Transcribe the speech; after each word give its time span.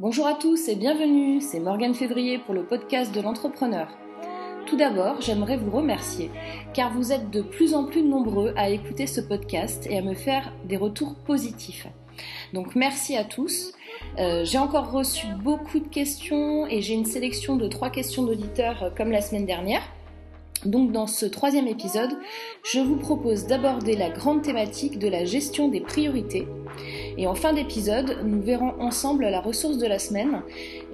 Bonjour 0.00 0.26
à 0.26 0.34
tous 0.34 0.68
et 0.68 0.74
bienvenue, 0.74 1.40
c'est 1.40 1.60
Morgane 1.60 1.94
Février 1.94 2.38
pour 2.38 2.54
le 2.54 2.64
podcast 2.64 3.14
de 3.14 3.20
l'entrepreneur. 3.20 3.88
Tout 4.66 4.76
d'abord, 4.76 5.20
j'aimerais 5.20 5.58
vous 5.58 5.70
remercier 5.70 6.30
car 6.72 6.92
vous 6.92 7.12
êtes 7.12 7.30
de 7.30 7.42
plus 7.42 7.74
en 7.74 7.84
plus 7.84 8.02
nombreux 8.02 8.54
à 8.56 8.70
écouter 8.70 9.06
ce 9.06 9.20
podcast 9.20 9.86
et 9.88 9.98
à 9.98 10.02
me 10.02 10.14
faire 10.14 10.52
des 10.64 10.78
retours 10.78 11.14
positifs. 11.14 11.86
Donc 12.52 12.74
merci 12.74 13.16
à 13.16 13.24
tous. 13.24 13.74
Euh, 14.18 14.44
j'ai 14.44 14.58
encore 14.58 14.90
reçu 14.90 15.26
beaucoup 15.42 15.78
de 15.78 15.88
questions 15.88 16.66
et 16.66 16.80
j'ai 16.80 16.94
une 16.94 17.06
sélection 17.06 17.56
de 17.56 17.68
trois 17.68 17.90
questions 17.90 18.24
d'auditeurs 18.24 18.82
euh, 18.82 18.90
comme 18.96 19.12
la 19.12 19.20
semaine 19.20 19.46
dernière. 19.46 19.82
Donc 20.64 20.92
dans 20.92 21.06
ce 21.06 21.26
troisième 21.26 21.66
épisode, 21.66 22.16
je 22.64 22.80
vous 22.80 22.96
propose 22.96 23.46
d'aborder 23.46 23.94
la 23.94 24.10
grande 24.10 24.42
thématique 24.42 24.98
de 24.98 25.08
la 25.08 25.24
gestion 25.24 25.68
des 25.68 25.80
priorités. 25.80 26.46
Et 27.18 27.26
en 27.26 27.34
fin 27.34 27.52
d'épisode, 27.52 28.18
nous 28.24 28.40
verrons 28.40 28.80
ensemble 28.80 29.24
la 29.24 29.40
ressource 29.40 29.78
de 29.78 29.86
la 29.86 29.98
semaine, 29.98 30.42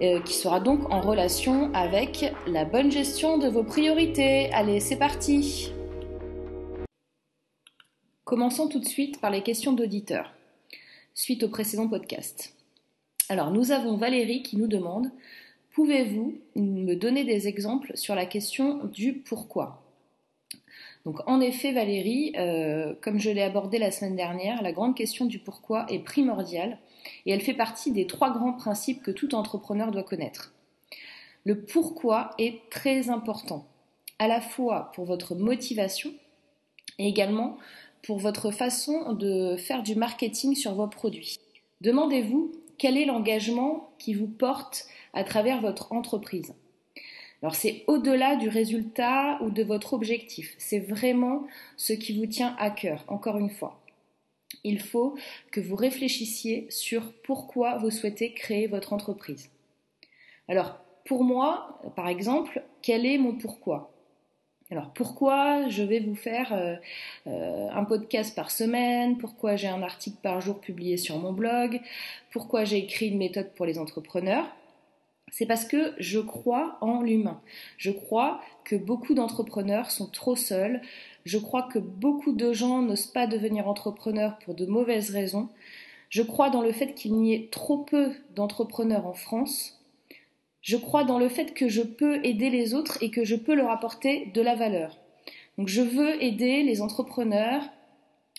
euh, 0.02 0.20
qui 0.20 0.34
sera 0.34 0.60
donc 0.60 0.90
en 0.92 1.00
relation 1.00 1.72
avec 1.74 2.32
la 2.46 2.64
bonne 2.64 2.90
gestion 2.90 3.38
de 3.38 3.48
vos 3.48 3.62
priorités. 3.62 4.52
Allez, 4.52 4.80
c'est 4.80 4.96
parti 4.98 5.72
Commençons 8.24 8.68
tout 8.68 8.80
de 8.80 8.84
suite 8.84 9.20
par 9.20 9.30
les 9.30 9.42
questions 9.42 9.72
d'auditeurs, 9.72 10.34
suite 11.14 11.44
au 11.44 11.48
précédent 11.48 11.88
podcast. 11.88 12.52
Alors, 13.30 13.50
nous 13.50 13.72
avons 13.72 13.96
Valérie 13.96 14.42
qui 14.42 14.56
nous 14.56 14.66
demande 14.66 15.10
Pouvez-vous 15.70 16.36
me 16.56 16.94
donner 16.94 17.24
des 17.24 17.46
exemples 17.46 17.92
sur 17.94 18.14
la 18.14 18.26
question 18.26 18.84
du 18.86 19.12
pourquoi? 19.14 19.87
Donc 21.04 21.20
en 21.26 21.40
effet 21.40 21.72
Valérie, 21.72 22.32
euh, 22.36 22.94
comme 23.00 23.18
je 23.18 23.30
l'ai 23.30 23.42
abordé 23.42 23.78
la 23.78 23.90
semaine 23.90 24.16
dernière, 24.16 24.62
la 24.62 24.72
grande 24.72 24.96
question 24.96 25.26
du 25.26 25.38
pourquoi 25.38 25.86
est 25.88 26.00
primordiale 26.00 26.78
et 27.24 27.32
elle 27.32 27.40
fait 27.40 27.54
partie 27.54 27.92
des 27.92 28.06
trois 28.06 28.32
grands 28.32 28.52
principes 28.52 29.02
que 29.02 29.10
tout 29.10 29.34
entrepreneur 29.34 29.90
doit 29.90 30.02
connaître. 30.02 30.52
Le 31.44 31.60
pourquoi 31.60 32.30
est 32.38 32.68
très 32.70 33.10
important, 33.10 33.66
à 34.18 34.28
la 34.28 34.40
fois 34.40 34.92
pour 34.94 35.04
votre 35.04 35.34
motivation 35.34 36.10
et 36.98 37.06
également 37.08 37.56
pour 38.02 38.18
votre 38.18 38.50
façon 38.50 39.12
de 39.12 39.56
faire 39.56 39.82
du 39.82 39.94
marketing 39.94 40.54
sur 40.54 40.74
vos 40.74 40.88
produits. 40.88 41.38
Demandez-vous 41.80 42.52
quel 42.76 42.96
est 42.96 43.06
l'engagement 43.06 43.90
qui 43.98 44.14
vous 44.14 44.28
porte 44.28 44.86
à 45.14 45.24
travers 45.24 45.60
votre 45.60 45.92
entreprise. 45.92 46.54
Alors 47.42 47.54
c'est 47.54 47.84
au-delà 47.86 48.36
du 48.36 48.48
résultat 48.48 49.38
ou 49.42 49.50
de 49.50 49.62
votre 49.62 49.92
objectif, 49.92 50.54
c'est 50.58 50.80
vraiment 50.80 51.46
ce 51.76 51.92
qui 51.92 52.18
vous 52.18 52.26
tient 52.26 52.56
à 52.58 52.70
cœur, 52.70 53.04
encore 53.08 53.38
une 53.38 53.50
fois. 53.50 53.80
Il 54.64 54.80
faut 54.80 55.16
que 55.52 55.60
vous 55.60 55.76
réfléchissiez 55.76 56.66
sur 56.68 57.12
pourquoi 57.22 57.78
vous 57.78 57.90
souhaitez 57.90 58.32
créer 58.32 58.66
votre 58.66 58.92
entreprise. 58.92 59.50
Alors 60.48 60.78
pour 61.04 61.22
moi, 61.22 61.80
par 61.94 62.08
exemple, 62.08 62.62
quel 62.82 63.06
est 63.06 63.18
mon 63.18 63.34
pourquoi? 63.34 63.92
Alors 64.70 64.92
pourquoi 64.92 65.68
je 65.68 65.82
vais 65.82 66.00
vous 66.00 66.16
faire 66.16 66.52
euh, 66.52 66.74
euh, 67.26 67.68
un 67.70 67.84
podcast 67.84 68.34
par 68.34 68.50
semaine? 68.50 69.16
Pourquoi 69.16 69.56
j'ai 69.56 69.68
un 69.68 69.82
article 69.82 70.18
par 70.22 70.40
jour 70.40 70.60
publié 70.60 70.96
sur 70.96 71.18
mon 71.18 71.32
blog? 71.32 71.80
Pourquoi 72.30 72.64
j'ai 72.64 72.78
écrit 72.78 73.08
une 73.08 73.18
méthode 73.18 73.50
pour 73.54 73.64
les 73.64 73.78
entrepreneurs? 73.78 74.46
C'est 75.30 75.46
parce 75.46 75.64
que 75.64 75.94
je 75.98 76.18
crois 76.18 76.78
en 76.80 77.02
l'humain. 77.02 77.40
Je 77.76 77.90
crois 77.90 78.40
que 78.64 78.76
beaucoup 78.76 79.14
d'entrepreneurs 79.14 79.90
sont 79.90 80.06
trop 80.06 80.36
seuls. 80.36 80.80
Je 81.24 81.38
crois 81.38 81.62
que 81.62 81.78
beaucoup 81.78 82.32
de 82.32 82.52
gens 82.52 82.82
n'osent 82.82 83.06
pas 83.06 83.26
devenir 83.26 83.68
entrepreneurs 83.68 84.38
pour 84.38 84.54
de 84.54 84.66
mauvaises 84.66 85.10
raisons. 85.10 85.48
Je 86.10 86.22
crois 86.22 86.50
dans 86.50 86.62
le 86.62 86.72
fait 86.72 86.94
qu'il 86.94 87.14
n'y 87.14 87.34
ait 87.34 87.48
trop 87.50 87.78
peu 87.78 88.12
d'entrepreneurs 88.34 89.06
en 89.06 89.12
France. 89.12 89.78
Je 90.62 90.76
crois 90.76 91.04
dans 91.04 91.18
le 91.18 91.28
fait 91.28 91.54
que 91.54 91.68
je 91.68 91.82
peux 91.82 92.24
aider 92.24 92.50
les 92.50 92.74
autres 92.74 93.02
et 93.02 93.10
que 93.10 93.24
je 93.24 93.36
peux 93.36 93.54
leur 93.54 93.70
apporter 93.70 94.30
de 94.34 94.40
la 94.40 94.54
valeur. 94.54 94.96
Donc 95.56 95.68
je 95.68 95.82
veux 95.82 96.22
aider 96.22 96.62
les 96.62 96.80
entrepreneurs 96.80 97.62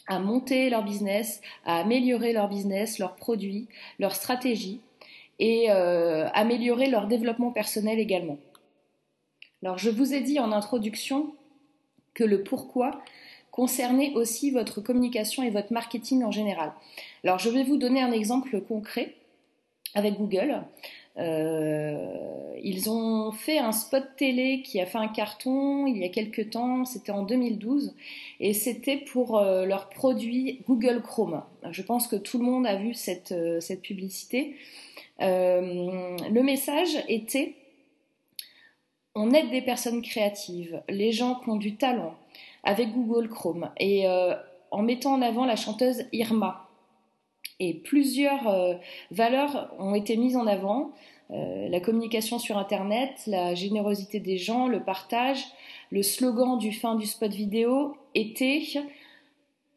à 0.08 0.20
monter 0.20 0.70
leur 0.70 0.84
business, 0.84 1.42
à 1.66 1.80
améliorer 1.80 2.34
leur 2.34 2.50
business, 2.50 2.98
leurs 2.98 3.16
produits, 3.16 3.68
leurs 4.00 4.16
stratégies 4.16 4.82
et 5.40 5.72
euh, 5.72 6.28
améliorer 6.34 6.88
leur 6.88 7.08
développement 7.08 7.52
personnel 7.52 8.00
également. 8.00 8.38
Alors 9.64 9.78
je 9.78 9.90
vous 9.90 10.14
ai 10.14 10.22
dit 10.22 10.40
en 10.40 10.52
introduction 10.52 11.34
que 12.14 12.24
le 12.24 12.44
pourquoi 12.44 13.02
concernait 13.52 14.14
aussi 14.16 14.52
votre 14.52 14.82
communication 14.82 15.44
et 15.44 15.50
votre 15.50 15.74
marketing 15.74 16.24
en 16.24 16.32
général. 16.32 16.72
Alors 17.24 17.40
je 17.40 17.50
vais 17.50 17.64
vous 17.64 17.78
donner 17.78 18.02
un 18.02 18.12
exemple 18.12 18.62
concret 18.62 19.16
avec 19.96 20.16
Google. 20.16 20.62
Euh, 21.20 22.56
ils 22.62 22.90
ont 22.90 23.32
fait 23.32 23.60
un 23.60 23.72
spot 23.72 24.04
télé 24.18 24.62
qui 24.62 24.80
a 24.80 24.86
fait 24.86 24.98
un 24.98 25.08
carton 25.08 25.86
il 25.86 25.98
y 25.98 26.04
a 26.06 26.10
quelques 26.10 26.52
temps, 26.52 26.86
c'était 26.86 27.12
en 27.12 27.24
2012, 27.24 27.94
et 28.40 28.54
c'était 28.54 28.98
pour 28.98 29.38
euh, 29.38 29.66
leur 29.66 29.90
produit 29.90 30.62
Google 30.68 31.02
Chrome. 31.02 31.44
Je 31.72 31.82
pense 31.82 32.08
que 32.08 32.16
tout 32.16 32.38
le 32.38 32.46
monde 32.46 32.66
a 32.66 32.76
vu 32.76 32.94
cette, 32.94 33.34
cette 33.60 33.82
publicité. 33.82 34.56
Euh, 35.22 36.18
le 36.32 36.44
message 36.44 37.04
était 37.08 37.56
on 39.16 39.32
aide 39.32 39.50
des 39.50 39.62
personnes 39.62 40.02
créatives, 40.02 40.82
les 40.88 41.12
gens 41.12 41.36
qui 41.36 41.50
ont 41.50 41.58
du 41.58 41.76
talent, 41.76 42.16
avec 42.64 42.94
Google 42.94 43.28
Chrome, 43.28 43.70
et 43.78 44.08
euh, 44.08 44.36
en 44.72 44.82
mettant 44.82 45.14
en 45.14 45.22
avant 45.22 45.46
la 45.46 45.56
chanteuse 45.56 46.06
Irma. 46.14 46.69
Et 47.60 47.74
plusieurs 47.74 48.48
euh, 48.48 48.76
valeurs 49.12 49.74
ont 49.80 49.96
été 49.96 50.18
mises 50.18 50.38
en 50.38 50.48
avant. 50.48 50.92
la 51.30 51.80
communication 51.80 52.40
sur 52.40 52.58
Internet, 52.58 53.12
la 53.28 53.54
générosité 53.54 54.20
des 54.20 54.40
gens, 54.40 54.68
le 54.68 54.84
partage, 54.84 55.44
le 55.92 56.02
slogan 56.02 56.58
du 56.58 56.72
fin 56.72 56.96
du 56.96 57.06
spot 57.06 57.32
vidéo 57.32 57.96
était 58.16 58.64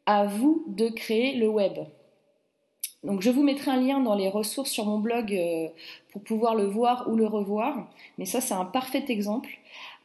à 0.05 0.25
vous 0.25 0.63
de 0.67 0.89
créer 0.89 1.35
le 1.35 1.47
web. 1.47 1.77
Donc 3.03 3.21
je 3.21 3.29
vous 3.29 3.43
mettrai 3.43 3.71
un 3.71 3.81
lien 3.81 3.99
dans 3.99 4.15
les 4.15 4.29
ressources 4.29 4.71
sur 4.71 4.85
mon 4.85 4.97
blog 4.97 5.33
euh, 5.33 5.67
pour 6.11 6.23
pouvoir 6.23 6.55
le 6.55 6.65
voir 6.65 7.09
ou 7.09 7.15
le 7.15 7.27
revoir. 7.27 7.89
Mais 8.17 8.25
ça, 8.25 8.39
c'est 8.39 8.53
un 8.53 8.65
parfait 8.65 9.03
exemple. 9.09 9.49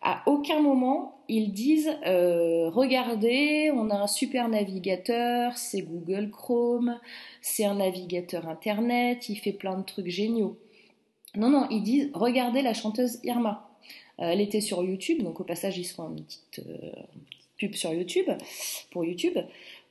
À 0.01 0.23
aucun 0.27 0.61
moment, 0.61 1.21
ils 1.29 1.53
disent 1.53 1.91
euh, 2.07 2.71
regardez, 2.71 3.71
on 3.75 3.91
a 3.91 3.97
un 3.97 4.07
super 4.07 4.49
navigateur, 4.49 5.57
c'est 5.57 5.83
Google 5.83 6.31
Chrome, 6.31 6.99
c'est 7.43 7.65
un 7.65 7.75
navigateur 7.75 8.49
internet, 8.49 9.29
il 9.29 9.37
fait 9.37 9.53
plein 9.53 9.77
de 9.77 9.85
trucs 9.85 10.09
géniaux. 10.09 10.59
Non, 11.37 11.51
non, 11.51 11.67
ils 11.71 11.83
disent 11.83 12.11
regardez 12.15 12.63
la 12.63 12.75
chanteuse 12.75 13.19
Irma. 13.25 13.69
Euh, 14.21 14.31
elle 14.31 14.41
était 14.41 14.61
sur 14.61 14.83
YouTube, 14.83 15.23
donc 15.23 15.41
au 15.41 15.45
passage, 15.45 15.79
ils 15.79 15.85
font 15.85 16.11
une 16.11 16.25
petite 16.25 16.61
pub 17.59 17.75
sur 17.75 17.93
YouTube, 17.93 18.31
pour 18.91 19.05
YouTube. 19.05 19.37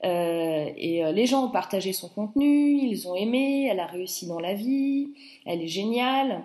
Euh, 0.03 0.69
et 0.77 1.03
euh, 1.03 1.11
les 1.11 1.25
gens 1.25 1.45
ont 1.45 1.51
partagé 1.51 1.93
son 1.93 2.09
contenu, 2.09 2.79
ils 2.79 3.07
ont 3.07 3.15
aimé, 3.15 3.67
elle 3.69 3.79
a 3.79 3.87
réussi 3.87 4.27
dans 4.27 4.39
la 4.39 4.53
vie, 4.53 5.09
elle 5.45 5.61
est 5.61 5.67
géniale. 5.67 6.43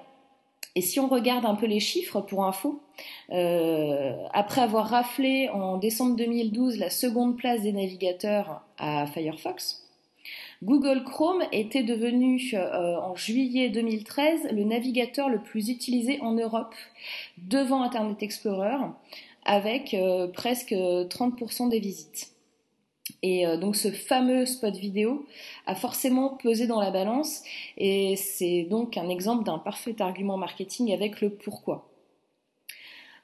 Et 0.74 0.80
si 0.80 1.00
on 1.00 1.08
regarde 1.08 1.44
un 1.44 1.54
peu 1.54 1.66
les 1.66 1.80
chiffres 1.80 2.20
pour 2.20 2.44
info, 2.44 2.80
euh, 3.30 4.16
après 4.32 4.62
avoir 4.62 4.88
raflé 4.88 5.48
en 5.50 5.76
décembre 5.76 6.16
2012 6.16 6.78
la 6.78 6.90
seconde 6.90 7.36
place 7.36 7.62
des 7.62 7.72
navigateurs 7.72 8.62
à 8.78 9.06
Firefox, 9.06 9.86
Google 10.62 11.04
Chrome 11.04 11.42
était 11.50 11.82
devenu 11.82 12.54
en 12.54 13.16
juillet 13.16 13.68
2013 13.68 14.52
le 14.52 14.62
navigateur 14.62 15.28
le 15.28 15.40
plus 15.40 15.68
utilisé 15.68 16.20
en 16.20 16.34
Europe 16.34 16.76
devant 17.36 17.82
Internet 17.82 18.22
Explorer 18.22 18.76
avec 19.44 19.96
presque 20.34 20.70
30% 20.70 21.68
des 21.68 21.80
visites. 21.80 22.31
Et 23.22 23.46
euh, 23.46 23.56
donc 23.56 23.76
ce 23.76 23.90
fameux 23.90 24.46
spot 24.46 24.74
vidéo 24.74 25.26
a 25.66 25.74
forcément 25.74 26.30
pesé 26.30 26.66
dans 26.66 26.80
la 26.80 26.90
balance 26.90 27.42
et 27.78 28.16
c'est 28.16 28.64
donc 28.64 28.96
un 28.96 29.08
exemple 29.08 29.44
d'un 29.44 29.58
parfait 29.58 29.94
argument 30.00 30.36
marketing 30.36 30.92
avec 30.92 31.20
le 31.20 31.30
pourquoi. 31.30 31.88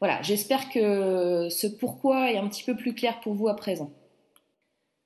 Voilà, 0.00 0.22
j'espère 0.22 0.70
que 0.70 1.48
ce 1.50 1.66
pourquoi 1.66 2.30
est 2.30 2.36
un 2.36 2.46
petit 2.46 2.62
peu 2.62 2.76
plus 2.76 2.94
clair 2.94 3.18
pour 3.20 3.34
vous 3.34 3.48
à 3.48 3.56
présent. 3.56 3.90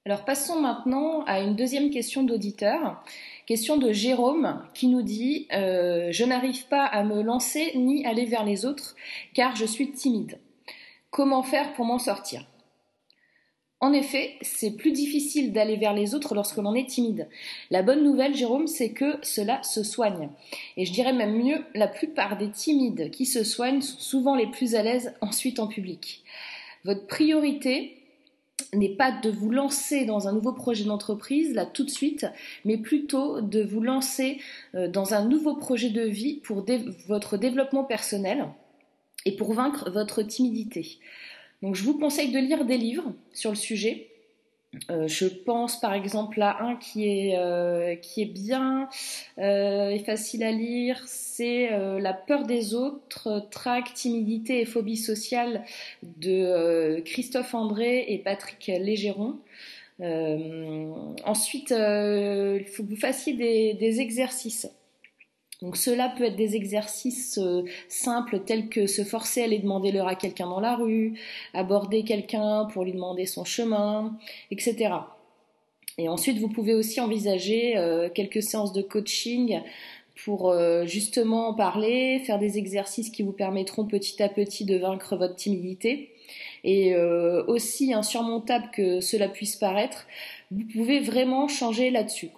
Alors 0.05 0.25
passons 0.25 0.61
maintenant 0.61 1.23
à 1.27 1.41
une 1.41 1.55
deuxième 1.55 1.91
question 1.91 2.25
d'auditeur, 2.25 3.03
question 3.47 3.79
de 3.79 3.93
Jérôme 3.93 4.63
qui 4.75 4.89
nous 4.89 5.03
dit 5.03 5.47
euh, 5.53 6.09
Je 6.11 6.25
n'arrive 6.25 6.67
pas 6.67 6.85
à 6.85 7.05
me 7.05 7.23
lancer 7.23 7.73
ni 7.77 8.05
aller 8.05 8.27
vers 8.27 8.45
les 8.45 8.67
autres 8.67 8.97
car 9.33 9.57
je 9.57 9.65
suis 9.65 9.93
timide. 9.93 10.39
Comment 11.11 11.43
faire 11.43 11.73
pour 11.73 11.87
m'en 11.87 12.01
sortir? 12.01 12.52
En 13.83 13.93
effet, 13.93 14.37
c'est 14.43 14.71
plus 14.71 14.93
difficile 14.93 15.53
d'aller 15.53 15.77
vers 15.77 15.93
les 15.93 16.15
autres 16.15 16.37
lorsque 16.37 16.59
l'on 16.59 16.73
est 16.73 16.89
timide. 16.89 17.27
La 17.73 17.83
bonne 17.83 18.05
nouvelle, 18.05 18.33
Jérôme, 18.33 18.69
c'est 18.69 18.93
que 18.93 19.17
cela 19.23 19.61
se 19.65 19.83
soigne. 19.83 20.29
Et 20.77 20.87
je 20.87 20.93
dirais 20.93 21.13
même 21.13 21.37
mieux, 21.37 21.59
la 21.75 21.89
plupart 21.89 22.39
des 22.39 22.49
timides 22.49 23.11
qui 23.11 23.27
se 23.27 23.43
soignent 23.43 23.81
sont 23.81 23.99
souvent 23.99 24.37
les 24.37 24.47
plus 24.47 24.77
à 24.77 24.85
l'aise 24.85 25.15
ensuite 25.21 25.59
en 25.59 25.67
public. 25.67 26.23
Votre 26.85 27.09
priorité 27.09 27.97
n'est 28.73 28.95
pas 28.95 29.11
de 29.11 29.31
vous 29.31 29.51
lancer 29.51 30.05
dans 30.05 30.29
un 30.29 30.33
nouveau 30.33 30.53
projet 30.53 30.85
d'entreprise 30.85 31.53
là 31.53 31.67
tout 31.67 31.85
de 31.85 31.91
suite, 31.91 32.27
mais 32.65 32.77
plutôt 32.77 33.41
de 33.41 33.65
vous 33.65 33.81
lancer 33.81 34.39
euh, 34.77 34.87
dans 34.87 35.13
un 35.13 35.25
nouveau 35.25 35.57
projet 35.57 35.91
de 35.91 36.03
vie 36.03 36.37
pour 36.45 36.65
votre 37.09 37.37
développement 37.37 37.83
personnel 37.83 38.47
et 39.25 39.35
pour 39.35 39.55
vaincre 39.55 39.91
votre 39.91 40.23
timidité. 40.23 40.99
Donc 41.63 41.77
je 41.77 41.85
vous 41.85 41.97
conseille 41.97 42.33
de 42.33 42.39
lire 42.39 42.65
des 42.65 42.77
livres 42.77 43.13
sur 43.33 43.51
le 43.51 43.57
sujet. 43.57 44.09
Euh, 44.91 45.07
je 45.07 45.27
pense 45.27 45.79
par 45.81 45.93
exemple 45.93 46.41
à 46.41 46.63
un 46.63 46.77
qui 46.77 47.07
est, 47.07 47.37
euh, 47.37 47.95
bien 48.33 48.89
et 49.39 50.03
facile 50.05 50.43
à 50.43 50.51
lire, 50.51 51.01
c'est 51.07 51.71
La 52.01 52.13
peur 52.13 52.45
des 52.45 52.75
autres, 52.75 53.47
trac, 53.51 53.95
timidité 53.95 54.61
et 54.61 54.65
phobie 54.65 54.97
sociale 54.97 55.65
de 56.03 57.01
Christophe 57.05 57.55
André 57.55 58.07
et 58.09 58.19
Patrick 58.19 58.67
Légéron. 58.67 59.39
ensuite, 61.25 61.71
il 61.71 62.65
faut 62.67 62.83
que 62.83 62.89
vous 62.89 62.97
fassiez 62.97 63.35
des 63.75 64.01
exercices. 64.01 64.69
Donc 65.63 65.77
cela 65.77 66.09
peut 66.09 66.25
être 66.25 66.37
des 66.37 66.57
exercices 66.57 67.39
euh, 67.39 67.63
simples 67.89 68.41
tels 68.41 68.69
que 68.69 68.89
se 68.89 69.05
forcer 69.05 69.43
à 69.43 69.45
aller 69.45 69.61
demander 69.61 69.93
l'heure 69.93 70.09
à 70.09 70.17
quelqu'un 70.17 70.49
dans 70.49 70.61
la 70.61 70.75
rue, 70.75 71.15
aborder 71.55 72.03
quelqu'un 72.03 72.67
pour 72.73 72.85
lui 72.85 72.93
demander 72.93 73.27
son 73.27 73.45
chemin, 73.45 74.19
etc. 74.51 74.95
Et 75.99 76.09
ensuite, 76.09 76.39
vous 76.39 76.49
pouvez 76.49 76.75
aussi 76.75 77.01
envisager 77.01 77.77
euh, 77.77 78.09
quelques 78.13 78.43
séances 78.43 78.73
de 78.73 78.83
coaching 78.83 79.61
pour 80.25 80.51
euh, 80.51 80.85
justement 80.85 81.55
parler, 81.55 82.21
faire 82.27 82.41
des 82.41 82.59
exercices 82.59 83.11
qui 83.11 83.23
vous 83.23 83.33
permettront 83.33 83.87
petit 83.87 84.21
à 84.21 84.29
petit 84.29 84.65
de 84.65 84.77
vaincre 84.77 85.17
votre 85.17 85.37
timidité. 85.37 86.11
Et 86.65 86.95
aussi 87.49 87.93
insurmontable 87.93 88.71
que 88.73 89.01
cela 89.01 89.29
puisse 89.29 89.57
paraître, 89.57 90.07
vous 90.53 90.63
pouvez 90.73 91.01
vraiment 91.01 91.49
changer 91.49 91.91
là-dessus. 91.91 92.31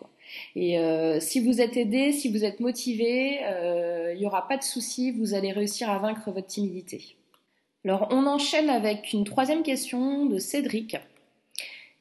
Et 0.57 0.79
euh, 0.79 1.21
si 1.21 1.41
vous 1.41 1.61
êtes 1.61 1.77
aidé, 1.77 2.13
si 2.13 2.31
vous 2.31 2.45
êtes 2.45 2.61
motivé, 2.61 3.41
euh, 3.45 4.13
il 4.15 4.21
n'y 4.21 4.27
aura 4.27 4.47
pas 4.49 4.57
de 4.57 4.63
souci, 4.63 5.11
vous 5.11 5.35
allez 5.35 5.53
réussir 5.53 5.91
à 5.91 5.99
vaincre 5.99 6.31
votre 6.31 6.47
timidité. 6.47 7.17
Alors 7.85 8.09
on 8.11 8.27
enchaîne 8.27 8.71
avec 8.71 9.13
une 9.13 9.25
troisième 9.25 9.63
question 9.63 10.27
de 10.27 10.39
Cédric. 10.39 10.97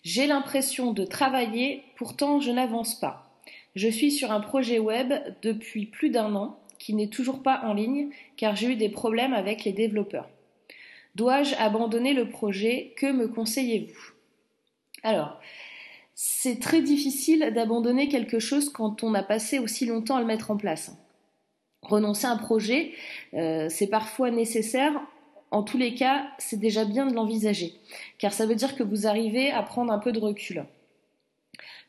J'ai 0.03 0.27
l'impression 0.27 0.94
de 0.94 1.06
travailler, 1.06 1.83
pourtant 1.95 2.39
je 2.39 2.51
n'avance 2.51 3.00
pas. 3.00 3.30
Je 3.75 3.88
suis 3.88 4.12
sur 4.12 4.31
un 4.31 4.39
projet 4.39 4.80
web 4.80 5.13
depuis 5.41 5.85
plus 5.85 6.09
d'un 6.09 6.35
an 6.35 6.59
qui 6.77 6.94
n'est 6.94 7.07
toujours 7.07 7.41
pas 7.41 7.62
en 7.63 7.74
ligne 7.74 8.09
car 8.38 8.56
j'ai 8.56 8.68
eu 8.68 8.75
des 8.75 8.89
problèmes 8.89 9.33
avec 9.33 9.63
les 9.63 9.74
développeurs. 9.74 10.30
Dois-je 11.15 11.56
abandonner 11.56 12.13
le 12.13 12.30
projet? 12.30 12.94
Que 12.97 13.12
me 13.12 13.27
conseillez-vous? 13.27 14.13
Alors, 15.03 15.39
c'est 16.15 16.60
très 16.60 16.81
difficile 16.81 17.51
d'abandonner 17.54 18.07
quelque 18.07 18.39
chose 18.39 18.69
quand 18.69 19.04
on 19.04 19.13
a 19.13 19.24
passé 19.24 19.60
aussi 19.60 19.86
longtemps 19.86 20.18
à 20.18 20.21
le 20.21 20.27
mettre 20.27 20.51
en 20.51 20.57
place. 20.57 20.95
Renoncer 21.81 22.27
à 22.27 22.31
un 22.31 22.38
projet, 22.38 22.94
euh, 23.33 23.68
c'est 23.69 23.88
parfois 23.88 24.31
nécessaire. 24.31 24.94
En 25.51 25.63
tous 25.63 25.77
les 25.77 25.95
cas, 25.95 26.27
c'est 26.38 26.60
déjà 26.60 26.86
bien 26.86 27.06
de 27.06 27.13
l'envisager, 27.13 27.74
car 28.18 28.33
ça 28.33 28.45
veut 28.45 28.56
dire 28.56 28.75
que 28.75 28.83
vous 28.83 29.06
arrivez 29.06 29.51
à 29.51 29.62
prendre 29.63 29.92
un 29.92 30.00
peu 30.00 30.12
de 30.12 30.19
recul. 30.19 30.65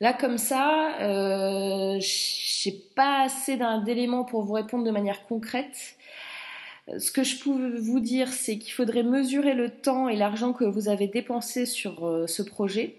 Là, 0.01 0.13
comme 0.13 0.39
ça, 0.39 1.01
euh, 1.01 1.99
j'ai 2.01 2.73
pas 2.97 3.23
assez 3.23 3.59
d'éléments 3.85 4.25
pour 4.25 4.43
vous 4.43 4.55
répondre 4.55 4.85
de 4.85 4.91
manière 4.91 5.27
concrète. 5.27 5.97
Ce 6.99 7.11
que 7.11 7.23
je 7.23 7.43
peux 7.43 7.79
vous 7.79 8.01
dire, 8.01 8.29
c'est 8.29 8.59
qu'il 8.59 8.73
faudrait 8.73 9.05
mesurer 9.05 9.55
le 9.55 9.71
temps 9.71 10.09
et 10.09 10.17
l'argent 10.17 10.53
que 10.53 10.65
vous 10.65 10.89
avez 10.89 11.07
dépensé 11.07 11.65
sur 11.65 12.07
euh, 12.07 12.27
ce 12.27 12.43
projet 12.43 12.97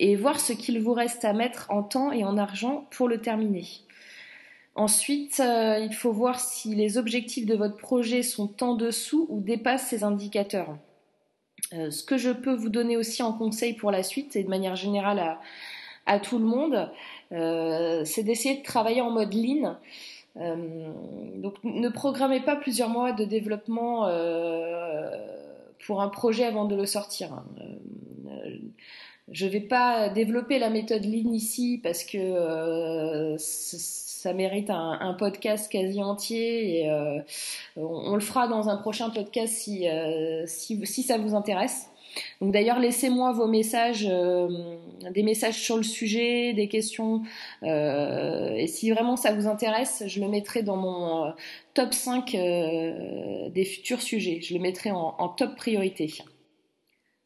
et 0.00 0.16
voir 0.16 0.40
ce 0.40 0.54
qu'il 0.54 0.80
vous 0.80 0.94
reste 0.94 1.26
à 1.26 1.34
mettre 1.34 1.66
en 1.68 1.82
temps 1.82 2.10
et 2.10 2.24
en 2.24 2.38
argent 2.38 2.88
pour 2.90 3.06
le 3.06 3.20
terminer. 3.20 3.66
Ensuite, 4.74 5.40
euh, 5.40 5.78
il 5.78 5.92
faut 5.92 6.10
voir 6.10 6.40
si 6.40 6.74
les 6.74 6.96
objectifs 6.96 7.44
de 7.44 7.54
votre 7.54 7.76
projet 7.76 8.22
sont 8.22 8.62
en 8.64 8.74
dessous 8.74 9.26
ou 9.28 9.40
dépassent 9.40 9.88
ces 9.88 10.02
indicateurs. 10.02 10.74
Euh, 11.74 11.90
ce 11.90 12.02
que 12.02 12.16
je 12.16 12.30
peux 12.30 12.54
vous 12.54 12.70
donner 12.70 12.96
aussi 12.96 13.22
en 13.22 13.34
conseil 13.34 13.74
pour 13.74 13.90
la 13.90 14.02
suite 14.02 14.36
et 14.36 14.42
de 14.42 14.48
manière 14.48 14.74
générale 14.74 15.38
à, 16.06 16.18
tout 16.18 16.38
le 16.38 16.46
monde, 16.46 16.90
euh, 17.32 18.02
c'est 18.06 18.22
d'essayer 18.22 18.56
de 18.56 18.62
travailler 18.62 19.02
en 19.02 19.10
mode 19.10 19.34
lean. 19.34 19.76
donc 20.34 21.62
ne 21.62 21.88
programmez 21.90 22.40
pas 22.40 22.56
plusieurs 22.56 22.88
mois 22.88 23.12
de 23.12 23.24
développement 23.26 24.08
pour 25.86 26.00
un 26.00 26.08
projet 26.08 26.44
avant 26.44 26.64
de 26.64 26.74
le 26.74 26.86
sortir. 26.86 27.42
Je 29.28 29.46
ne 29.46 29.50
vais 29.50 29.60
pas 29.60 30.08
développer 30.08 30.58
la 30.58 30.70
méthode 30.70 31.04
Lean 31.04 31.32
ici 31.32 31.78
parce 31.82 32.02
que 32.02 32.18
euh, 32.18 33.36
ça 33.38 34.32
mérite 34.32 34.70
un, 34.70 35.14
podcast 35.18 35.70
quasi 35.70 36.02
entier 36.02 36.80
et 36.80 36.90
euh, 36.90 37.20
on, 37.76 38.14
le 38.14 38.20
fera 38.20 38.48
dans 38.48 38.68
un 38.68 38.76
prochain 38.76 39.10
podcast 39.10 39.52
si, 39.52 39.88
euh, 39.88 40.44
si, 40.46 40.84
si, 40.84 41.02
ça 41.04 41.16
vous 41.16 41.34
intéresse. 41.34 41.86
Donc 42.40 42.52
d'ailleurs, 42.52 42.80
laissez-moi 42.80 43.30
vos 43.32 43.46
messages, 43.46 44.04
des 44.04 45.22
messages 45.22 45.54
sur 45.54 45.76
le 45.76 45.84
sujet, 45.84 46.52
des 46.54 46.66
questions. 46.66 47.22
et 47.62 48.66
si 48.66 48.90
vraiment 48.90 49.14
ça 49.14 49.32
vous 49.32 49.46
intéresse, 49.46 50.02
je 50.08 50.20
le 50.20 50.26
mettrai 50.26 50.64
dans 50.64 50.76
mon 50.76 51.32
top 51.72 51.94
5 51.94 52.32
des 52.32 53.64
futurs 53.64 54.02
sujets. 54.02 54.40
Je 54.40 54.54
le 54.54 54.60
mettrai 54.60 54.90
en 54.90 55.28
top 55.28 55.54
priorité. 55.54 56.12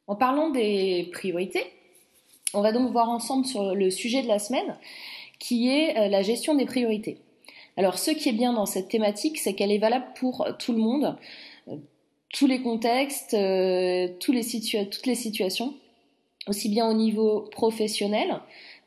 En 0.06 0.16
parlant 0.16 0.50
des 0.50 1.08
priorités, 1.14 1.64
on 2.54 2.62
va 2.62 2.72
donc 2.72 2.90
voir 2.92 3.08
ensemble 3.08 3.44
sur 3.44 3.74
le 3.74 3.90
sujet 3.90 4.22
de 4.22 4.28
la 4.28 4.38
semaine, 4.38 4.76
qui 5.38 5.68
est 5.68 5.98
euh, 5.98 6.08
la 6.08 6.22
gestion 6.22 6.54
des 6.54 6.64
priorités. 6.64 7.18
Alors 7.76 7.98
ce 7.98 8.10
qui 8.10 8.28
est 8.28 8.32
bien 8.32 8.52
dans 8.52 8.66
cette 8.66 8.88
thématique, 8.88 9.38
c'est 9.38 9.54
qu'elle 9.54 9.72
est 9.72 9.78
valable 9.78 10.06
pour 10.16 10.46
tout 10.58 10.72
le 10.72 10.78
monde, 10.78 11.16
euh, 11.68 11.76
tous 12.32 12.46
les 12.46 12.62
contextes, 12.62 13.34
euh, 13.34 14.08
toutes 14.20 14.34
les 15.06 15.14
situations, 15.14 15.74
aussi 16.46 16.68
bien 16.68 16.88
au 16.88 16.94
niveau 16.94 17.40
professionnel, 17.50 18.40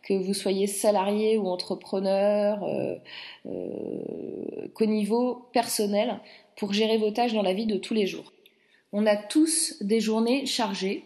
que 0.04 0.14
vous 0.14 0.34
soyez 0.34 0.68
salarié 0.68 1.38
ou 1.38 1.48
entrepreneur, 1.48 2.66
qu'au 4.74 4.86
niveau 4.86 5.48
personnel, 5.52 6.22
pour 6.56 6.72
gérer 6.72 6.98
vos 6.98 7.12
tâches 7.12 7.34
dans 7.34 7.42
la 7.42 7.54
vie 7.54 7.66
de 7.66 7.75
tous 7.75 7.94
les 7.94 8.08
jours. 8.08 8.31
On 8.94 9.06
a 9.06 9.18
tous 9.18 9.75
des 9.81 10.00
journées 10.00 10.46
chargées, 10.46 11.04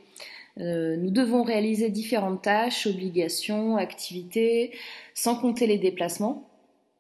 euh, 0.59 0.97
nous 0.97 1.11
devons 1.11 1.43
réaliser 1.43 1.89
différentes 1.89 2.41
tâches, 2.41 2.87
obligations, 2.87 3.77
activités, 3.77 4.71
sans 5.13 5.35
compter 5.35 5.67
les 5.67 5.77
déplacements. 5.77 6.47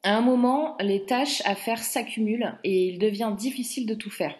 À 0.03 0.15
un 0.15 0.21
moment, 0.21 0.77
les 0.79 1.03
tâches 1.03 1.41
à 1.45 1.55
faire 1.55 1.83
s'accumulent 1.83 2.57
et 2.63 2.87
il 2.87 2.99
devient 2.99 3.33
difficile 3.37 3.85
de 3.85 3.93
tout 3.93 4.09
faire. 4.09 4.35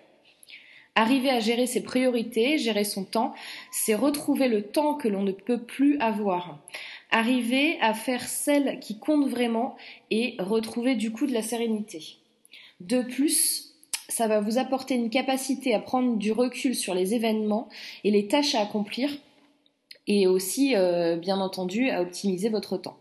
Arriver 0.96 1.30
à 1.30 1.40
gérer 1.40 1.68
ses 1.68 1.84
priorités, 1.84 2.58
gérer 2.58 2.84
son 2.84 3.06
temps, 3.06 3.34
c'est 3.72 3.96
retrouver 3.96 4.50
le 4.50 4.64
temps 4.64 4.96
que 4.96 5.08
l'on 5.08 5.24
ne 5.24 5.32
peut 5.32 5.62
plus 5.62 5.98
avoir. 6.00 6.60
Arriver 7.12 7.78
à 7.80 7.94
faire 7.94 8.28
celle 8.28 8.80
qui 8.80 9.00
compte 9.00 9.30
vraiment 9.30 9.78
et 10.10 10.36
retrouver 10.40 10.96
du 10.96 11.12
coup 11.12 11.28
de 11.28 11.34
la 11.34 11.42
sérénité. 11.42 12.18
De 12.82 13.04
plus, 13.04 13.71
ça 14.12 14.28
va 14.28 14.42
vous 14.42 14.58
apporter 14.58 14.96
une 14.96 15.10
capacité 15.10 15.74
à 15.74 15.80
prendre 15.80 16.18
du 16.18 16.32
recul 16.32 16.76
sur 16.76 16.94
les 16.94 17.14
événements 17.14 17.70
et 18.04 18.12
les 18.12 18.28
tâches 18.28 18.56
à 18.56 18.62
accomplir 18.62 19.10
et 20.08 20.28
aussi, 20.28 20.76
euh, 20.76 21.16
bien 21.16 21.40
entendu, 21.40 21.90
à 21.90 22.02
optimiser 22.02 22.50
votre 22.50 22.78
temps. 22.78 22.98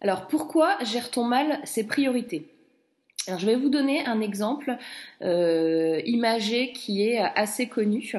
Alors 0.00 0.26
pourquoi 0.28 0.78
gère-t-on 0.84 1.24
mal 1.24 1.60
ses 1.64 1.86
priorités? 1.86 2.48
Alors, 3.28 3.40
je 3.40 3.46
vais 3.46 3.56
vous 3.56 3.70
donner 3.70 4.06
un 4.06 4.20
exemple 4.20 4.76
euh, 5.22 6.00
imagé 6.06 6.70
qui 6.72 7.02
est 7.02 7.18
assez 7.18 7.66
connu. 7.66 8.14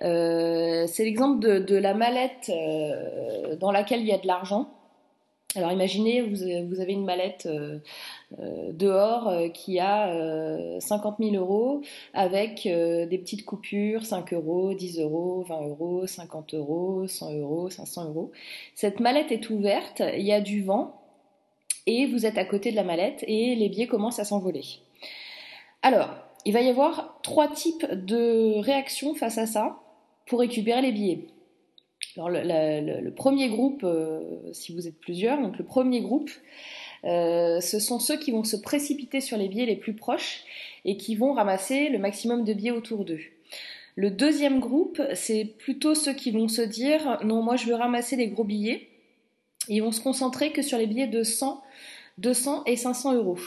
Euh, 0.00 0.86
c'est 0.86 1.04
l'exemple 1.04 1.40
de, 1.40 1.58
de, 1.58 1.76
la 1.76 1.92
mallette 1.92 2.50
dans 3.60 3.70
laquelle 3.70 4.00
il 4.00 4.06
y 4.06 4.12
a 4.12 4.18
de 4.18 4.26
l'argent. 4.26 4.75
Alors 5.56 5.72
imaginez, 5.72 6.20
vous, 6.20 6.42
avez 6.80 6.92
une 6.92 7.06
mallette 7.06 7.46
euh, 7.46 7.78
euh, 8.38 8.72
dehors 8.72 9.28
euh, 9.28 9.48
qui 9.48 9.78
a 9.78 10.12
50 10.80 11.16
000 11.18 11.34
euros 11.36 11.80
avec 12.12 12.64
des 12.64 13.18
petites 13.18 13.44
coupures, 13.46 14.04
5 14.04 14.34
euros, 14.34 14.74
10 14.74 15.00
euros, 15.00 15.44
20 15.48 15.68
euros, 15.68 16.06
50 16.06 16.54
euros, 16.54 17.06
100 17.08 17.32
euros, 17.34 17.70
500 17.70 18.08
euros. 18.08 18.32
Cette 18.74 19.00
mallette 19.00 19.32
est 19.32 19.48
ouverte, 19.48 20.02
il 20.14 20.26
y 20.26 20.32
a 20.32 20.42
du 20.42 20.62
vent 20.62 21.00
et 21.86 22.06
vous 22.06 22.26
êtes 22.26 22.36
à 22.36 22.44
côté 22.44 22.70
de 22.70 22.76
la 22.76 22.84
mallette 22.84 23.24
et 23.26 23.54
les 23.54 23.70
billets 23.70 23.86
commencent 23.86 24.18
à 24.18 24.24
s'envoler. 24.24 24.64
Alors, 25.80 26.10
il 26.44 26.52
va 26.52 26.60
y 26.60 26.68
avoir 26.68 27.18
trois 27.22 27.48
types 27.48 27.86
de 27.90 28.58
réactions 28.60 29.14
face 29.14 29.38
à 29.38 29.46
ça 29.46 29.78
pour 30.26 30.40
récupérer 30.40 30.82
les 30.82 30.92
billets. 30.92 31.26
Le, 32.16 33.10
premier 33.10 33.48
groupe, 33.48 33.82
euh, 33.84 34.20
si 34.52 34.74
vous 34.74 34.88
êtes 34.88 34.98
plusieurs, 34.98 35.40
donc 35.40 35.58
le 35.58 35.64
premier 35.64 36.00
groupe, 36.00 36.30
euh, 37.04 37.60
ce 37.60 37.78
sont 37.78 37.98
ceux 37.98 38.16
qui 38.16 38.30
vont 38.30 38.44
se 38.44 38.56
précipiter 38.56 39.20
sur 39.20 39.36
les 39.36 39.48
billets 39.48 39.66
les 39.66 39.76
plus 39.76 39.92
proches 39.92 40.44
et 40.84 40.96
qui 40.96 41.14
vont 41.14 41.34
ramasser 41.34 41.88
le 41.88 41.98
maximum 41.98 42.44
de 42.44 42.54
billets 42.54 42.70
autour 42.70 43.04
d'eux. 43.04 43.20
Le 43.96 44.10
deuxième 44.10 44.60
groupe, 44.60 45.00
c'est 45.14 45.44
plutôt 45.44 45.94
ceux 45.94 46.14
qui 46.14 46.30
vont 46.30 46.48
se 46.48 46.62
dire 46.62 47.18
non, 47.24 47.42
moi 47.42 47.56
je 47.56 47.66
veux 47.66 47.74
ramasser 47.74 48.16
les 48.16 48.28
gros 48.28 48.44
billets. 48.44 48.88
Ils 49.68 49.80
vont 49.80 49.92
se 49.92 50.00
concentrer 50.00 50.52
que 50.52 50.62
sur 50.62 50.78
les 50.78 50.86
billets 50.86 51.06
de 51.06 51.22
100, 51.22 51.62
200 52.18 52.64
et 52.64 52.76
500 52.76 53.14
euros. 53.14 53.38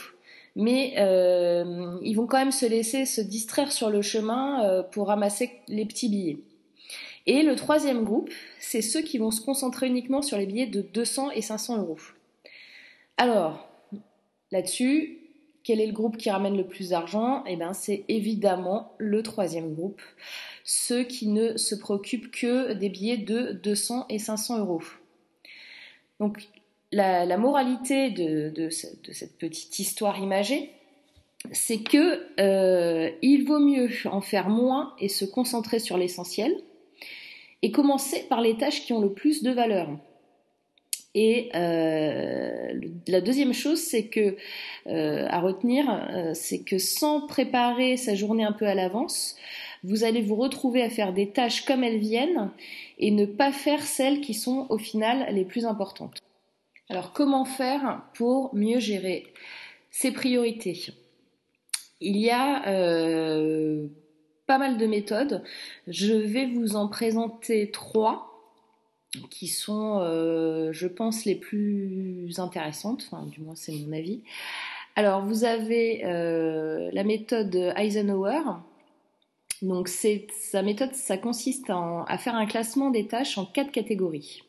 Mais 0.55 0.95
euh, 0.97 1.97
ils 2.03 2.15
vont 2.15 2.27
quand 2.27 2.39
même 2.39 2.51
se 2.51 2.65
laisser 2.65 3.05
se 3.05 3.21
distraire 3.21 3.71
sur 3.71 3.89
le 3.89 4.01
chemin 4.01 4.83
pour 4.91 5.07
ramasser 5.07 5.51
les 5.67 5.85
petits 5.85 6.09
billets. 6.09 6.38
Et 7.29 7.43
le 7.43 7.55
troisième 7.55 8.05
groupe, 8.05 8.31
c'est 8.59 8.81
ceux 8.81 9.03
qui 9.03 9.19
vont 9.19 9.29
se 9.29 9.39
concentrer 9.39 9.86
uniquement 9.86 10.24
sur 10.24 10.36
les 10.39 10.48
billets 10.48 10.65
de 10.65 10.81
200 10.81 11.29
et 11.29 11.43
500 11.43 11.77
euros. 11.77 12.00
Alors, 13.17 13.69
là-dessus, 14.51 15.19
quel 15.63 15.79
est 15.79 15.86
le 15.86 15.93
groupe 15.93 16.17
qui 16.17 16.31
ramène 16.31 16.57
le 16.57 16.65
plus 16.65 16.89
d'argent? 16.89 17.43
Eh 17.45 17.55
bien, 17.55 17.74
c'est 17.74 18.03
évidemment 18.07 18.93
le 18.98 19.21
troisième 19.21 19.75
groupe, 19.75 20.01
ceux 20.63 21.03
qui 21.03 21.27
ne 21.27 21.55
se 21.55 21.75
préoccupent 21.75 22.31
que 22.31 22.74
des 22.74 22.89
billets 22.89 23.17
de 23.17 23.51
200 23.51 24.07
et 24.09 24.17
500 24.17 24.57
euros. 24.62 24.81
Donc, 26.19 26.48
la, 26.91 27.38
moralité 27.38 28.09
de, 28.09 28.69
cette 28.71 29.38
petite 29.38 29.77
histoire 29.77 30.17
imagée, 30.17 30.71
c'est 31.51 31.83
que 31.83 32.25
euh, 32.41 33.12
il 33.21 33.45
vaut 33.45 33.59
mieux 33.59 33.88
en 34.05 34.21
faire 34.21 34.50
moins 34.50 34.95
et 34.98 35.09
se 35.09 35.25
concentrer 35.25 35.77
sur 35.77 35.95
l'essentiel, 35.95 36.59
et 37.61 37.71
commencer 37.71 38.25
par 38.29 38.41
les 38.41 38.57
tâches 38.57 38.85
qui 38.85 38.93
ont 38.93 39.01
le 39.01 39.13
plus 39.13 39.43
de 39.43 39.51
valeur. 39.51 39.89
Et 41.15 41.49
euh, 41.55 42.71
la 43.07 43.21
deuxième 43.21 43.53
chose, 43.53 43.79
c'est 43.79 44.07
que 44.07 44.37
euh, 44.87 45.25
à 45.27 45.39
retenir, 45.39 45.89
euh, 45.89 46.33
c'est 46.35 46.59
que 46.63 46.77
sans 46.77 47.21
préparer 47.21 47.97
sa 47.97 48.13
journée 48.13 48.43
un 48.43 48.51
peu 48.51 48.67
à 48.67 48.75
l'avance, 48.75 49.35
vous 49.83 50.03
allez 50.03 50.21
vous 50.21 50.35
retrouver 50.35 50.83
à 50.83 50.89
faire 50.89 51.13
des 51.13 51.31
tâches 51.31 51.65
comme 51.65 51.83
elles 51.83 51.97
viennent 51.97 52.51
et 52.99 53.11
ne 53.11 53.25
pas 53.25 53.51
faire 53.51 53.81
celles 53.81 54.21
qui 54.21 54.33
sont 54.33 54.67
au 54.69 54.77
final 54.77 55.33
les 55.33 55.45
plus 55.45 55.65
importantes. 55.65 56.19
Alors 56.89 57.11
comment 57.11 57.45
faire 57.45 58.03
pour 58.13 58.53
mieux 58.53 58.79
gérer 58.79 59.25
ses 59.89 60.11
priorités? 60.11 60.93
Il 62.01 62.17
y 62.17 62.29
a 62.29 62.63
pas 64.49 64.57
mal 64.57 64.79
de 64.79 64.87
méthodes. 64.87 65.43
Je 65.87 66.15
vais 66.15 66.47
vous 66.47 66.75
en 66.75 66.87
présenter 66.87 67.69
trois 67.69 68.33
qui 69.29 69.47
sont, 69.47 69.99
euh, 70.01 70.73
je 70.73 70.87
pense, 70.87 71.23
les 71.25 71.35
plus 71.35 72.39
intéressantes, 72.39 73.07
enfin, 73.11 73.27
du 73.27 73.41
moins 73.41 73.53
c'est 73.53 73.73
mon 73.73 73.93
avis. 73.95 74.23
Alors, 74.95 75.23
vous 75.23 75.43
avez 75.43 76.03
euh, 76.03 76.89
la 76.93 77.03
méthode 77.03 77.55
Eisenhower. 77.75 78.41
Donc, 79.61 79.87
sa 79.87 80.63
méthode, 80.63 80.95
ça 80.95 81.19
consiste 81.19 81.69
à 81.69 82.17
faire 82.17 82.33
un 82.33 82.47
classement 82.47 82.89
des 82.89 83.05
tâches 83.05 83.37
en 83.37 83.45
quatre 83.45 83.71
catégories. 83.71 84.41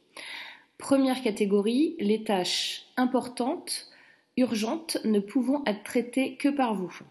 Première 0.79 1.21
catégorie, 1.21 1.97
les 1.99 2.25
tâches 2.25 2.87
importantes, 2.97 3.89
urgentes, 4.39 4.97
ne 5.05 5.21
pouvant 5.21 5.63
être 5.67 5.83
traitées 5.83 6.37
que 6.37 6.49
par 6.49 6.75
vous. 6.75 7.03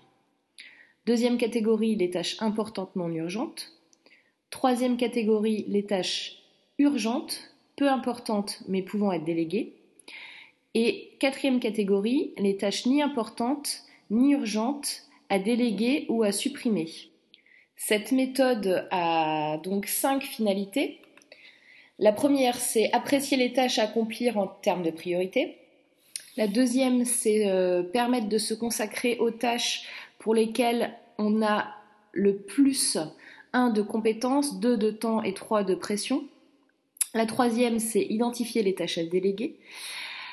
Deuxième 1.10 1.40
catégorie, 1.40 1.96
les 1.96 2.12
tâches 2.12 2.38
importantes 2.40 2.96
non 2.96 3.10
urgentes. 3.10 3.72
Troisième 4.52 4.96
catégorie, 4.96 5.66
les 5.68 5.84
tâches 5.84 6.44
urgentes, 6.78 7.56
peu 7.78 7.90
importantes 7.90 8.60
mais 8.68 8.84
pouvant 8.84 9.12
être 9.12 9.24
déléguées. 9.24 9.74
Et 10.76 11.10
quatrième 11.20 11.60
catégorie, 11.60 12.36
les 12.38 12.58
tâches 12.58 12.86
ni 12.86 13.02
importantes 13.02 13.86
ni 14.12 14.34
urgentes 14.34 15.08
à 15.30 15.40
déléguer 15.40 16.06
ou 16.10 16.22
à 16.22 16.32
supprimer. 16.32 16.88
Cette 17.76 18.12
méthode 18.12 18.88
a 18.92 19.58
donc 19.64 19.88
cinq 19.88 20.22
finalités. 20.22 21.00
La 21.98 22.12
première, 22.12 22.60
c'est 22.60 22.94
apprécier 22.94 23.36
les 23.36 23.52
tâches 23.52 23.80
à 23.80 23.86
accomplir 23.86 24.38
en 24.38 24.46
termes 24.46 24.84
de 24.84 24.92
priorité. 24.92 25.58
La 26.38 26.46
deuxième, 26.48 27.04
c'est 27.04 27.50
euh, 27.50 27.82
permettre 27.82 28.30
de 28.30 28.38
se 28.38 28.54
consacrer 28.54 29.18
aux 29.18 29.32
tâches 29.32 29.88
pour 30.20 30.36
lesquelles 30.36 30.94
on 31.18 31.42
a 31.42 31.68
le 32.12 32.36
plus 32.36 32.98
1 33.54 33.70
de 33.72 33.82
compétences, 33.82 34.60
2 34.60 34.78
de 34.78 34.92
temps 34.92 35.24
et 35.24 35.34
3 35.34 35.64
de 35.64 35.76
pression. 35.76 36.24
La 37.14 37.26
troisième, 37.26 37.80
c'est 37.80 38.04
identifier 38.04 38.62
les 38.62 38.76
tâches 38.76 39.00
à 39.00 39.04
déléguer. 39.04 39.58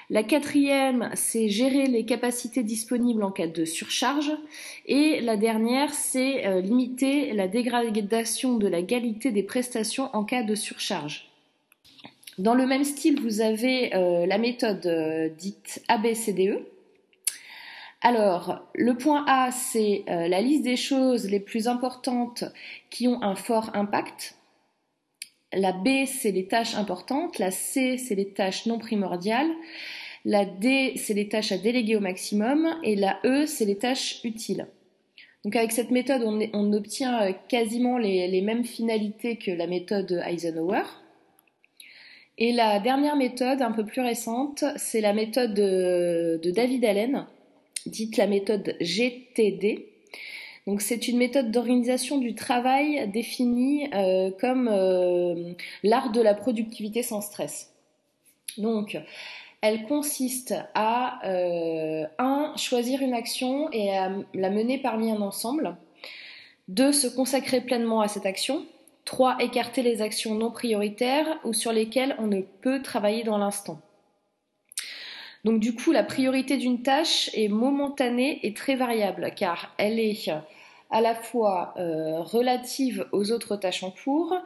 La 0.08 0.22
quatrième, 0.22 1.10
c'est 1.14 1.48
gérer 1.48 1.88
les 1.88 2.04
capacités 2.04 2.62
disponibles 2.62 3.24
en 3.24 3.32
cas 3.32 3.48
de 3.48 3.64
surcharge. 3.64 4.30
Et 4.86 5.20
la 5.20 5.36
dernière, 5.36 5.92
c'est 5.92 6.46
euh, 6.46 6.60
limiter 6.60 7.32
la 7.32 7.48
dégradation 7.48 8.56
de 8.56 8.68
la 8.68 8.82
qualité 8.82 9.32
des 9.32 9.42
prestations 9.42 10.10
en 10.14 10.22
cas 10.22 10.44
de 10.44 10.54
surcharge. 10.54 11.28
Dans 12.38 12.54
le 12.54 12.66
même 12.66 12.84
style, 12.84 13.20
vous 13.20 13.40
avez 13.40 13.94
euh, 13.94 14.26
la 14.26 14.38
méthode 14.38 14.86
euh, 14.86 15.28
dite 15.28 15.82
ABCDE. 15.88 16.60
Alors, 18.02 18.68
le 18.74 18.96
point 18.96 19.24
A, 19.26 19.50
c'est 19.50 20.04
la 20.06 20.40
liste 20.40 20.62
des 20.62 20.76
choses 20.76 21.28
les 21.30 21.40
plus 21.40 21.66
importantes 21.66 22.44
qui 22.90 23.08
ont 23.08 23.22
un 23.22 23.34
fort 23.34 23.70
impact. 23.74 24.36
La 25.52 25.72
B, 25.72 26.06
c'est 26.06 26.32
les 26.32 26.46
tâches 26.46 26.74
importantes. 26.74 27.38
La 27.38 27.50
C, 27.50 27.98
c'est 27.98 28.14
les 28.14 28.32
tâches 28.32 28.66
non 28.66 28.78
primordiales. 28.78 29.50
La 30.24 30.44
D, 30.44 30.94
c'est 30.96 31.14
les 31.14 31.28
tâches 31.28 31.52
à 31.52 31.58
déléguer 31.58 31.96
au 31.96 32.00
maximum. 32.00 32.66
Et 32.82 32.96
la 32.96 33.18
E, 33.24 33.46
c'est 33.46 33.64
les 33.64 33.78
tâches 33.78 34.20
utiles. 34.24 34.66
Donc 35.44 35.54
avec 35.54 35.70
cette 35.70 35.92
méthode, 35.92 36.22
on, 36.24 36.72
obtient 36.72 37.22
euh, 37.22 37.32
quasiment 37.48 37.98
les, 37.98 38.42
mêmes 38.42 38.64
finalités 38.64 39.36
que 39.36 39.52
la 39.52 39.68
méthode 39.68 40.20
Eisenhower. 40.26 40.82
Et 42.38 42.52
la 42.52 42.80
dernière 42.80 43.14
méthode, 43.14 43.62
un 43.62 43.70
peu 43.70 43.84
plus 43.84 44.02
récente, 44.02 44.64
c'est 44.74 45.00
la 45.00 45.12
méthode 45.12 45.54
de 45.54 46.50
David 46.50 46.84
Allen, 46.84 47.26
dite 47.86 48.16
la 48.16 48.26
méthode 48.26 48.76
GTD. 48.80 49.88
C'est 50.80 51.06
une 51.06 51.18
méthode 51.18 51.52
d'organisation 51.52 52.18
du 52.18 52.34
travail 52.34 53.08
définie 53.08 53.88
euh, 53.94 54.30
comme 54.40 54.68
euh, 54.68 55.52
l'art 55.84 56.10
de 56.10 56.20
la 56.20 56.34
productivité 56.34 57.02
sans 57.04 57.20
stress. 57.20 57.72
Donc 58.58 58.98
elle 59.60 59.86
consiste 59.86 60.54
à 60.74 61.24
euh, 61.26 62.06
un 62.18 62.52
choisir 62.56 63.00
une 63.00 63.14
action 63.14 63.70
et 63.72 63.96
à 63.96 64.12
la 64.34 64.50
mener 64.50 64.78
parmi 64.78 65.10
un 65.10 65.20
ensemble. 65.20 65.76
2. 66.68 66.92
Se 66.92 67.06
consacrer 67.06 67.60
pleinement 67.60 68.00
à 68.00 68.08
cette 68.08 68.26
action. 68.26 68.66
3. 69.04 69.36
Écarter 69.40 69.82
les 69.82 70.02
actions 70.02 70.34
non 70.34 70.50
prioritaires 70.50 71.38
ou 71.44 71.52
sur 71.52 71.72
lesquelles 71.72 72.16
on 72.18 72.26
ne 72.26 72.40
peut 72.40 72.82
travailler 72.82 73.22
dans 73.22 73.38
l'instant. 73.38 73.80
Donc 75.44 75.60
du 75.60 75.74
coup, 75.74 75.92
la 75.92 76.02
priorité 76.02 76.56
d'une 76.56 76.82
tâche 76.82 77.30
est 77.34 77.48
momentanée 77.48 78.40
et 78.42 78.52
très 78.54 78.76
variable 78.76 79.32
car 79.36 79.72
elle 79.78 79.98
est 79.98 80.30
à 80.90 81.00
la 81.00 81.14
fois 81.14 81.74
euh, 81.78 82.20
relative 82.22 83.06
aux 83.12 83.32
autres 83.32 83.56
tâches 83.56 83.82
en 83.82 83.90
cours, 83.90 84.36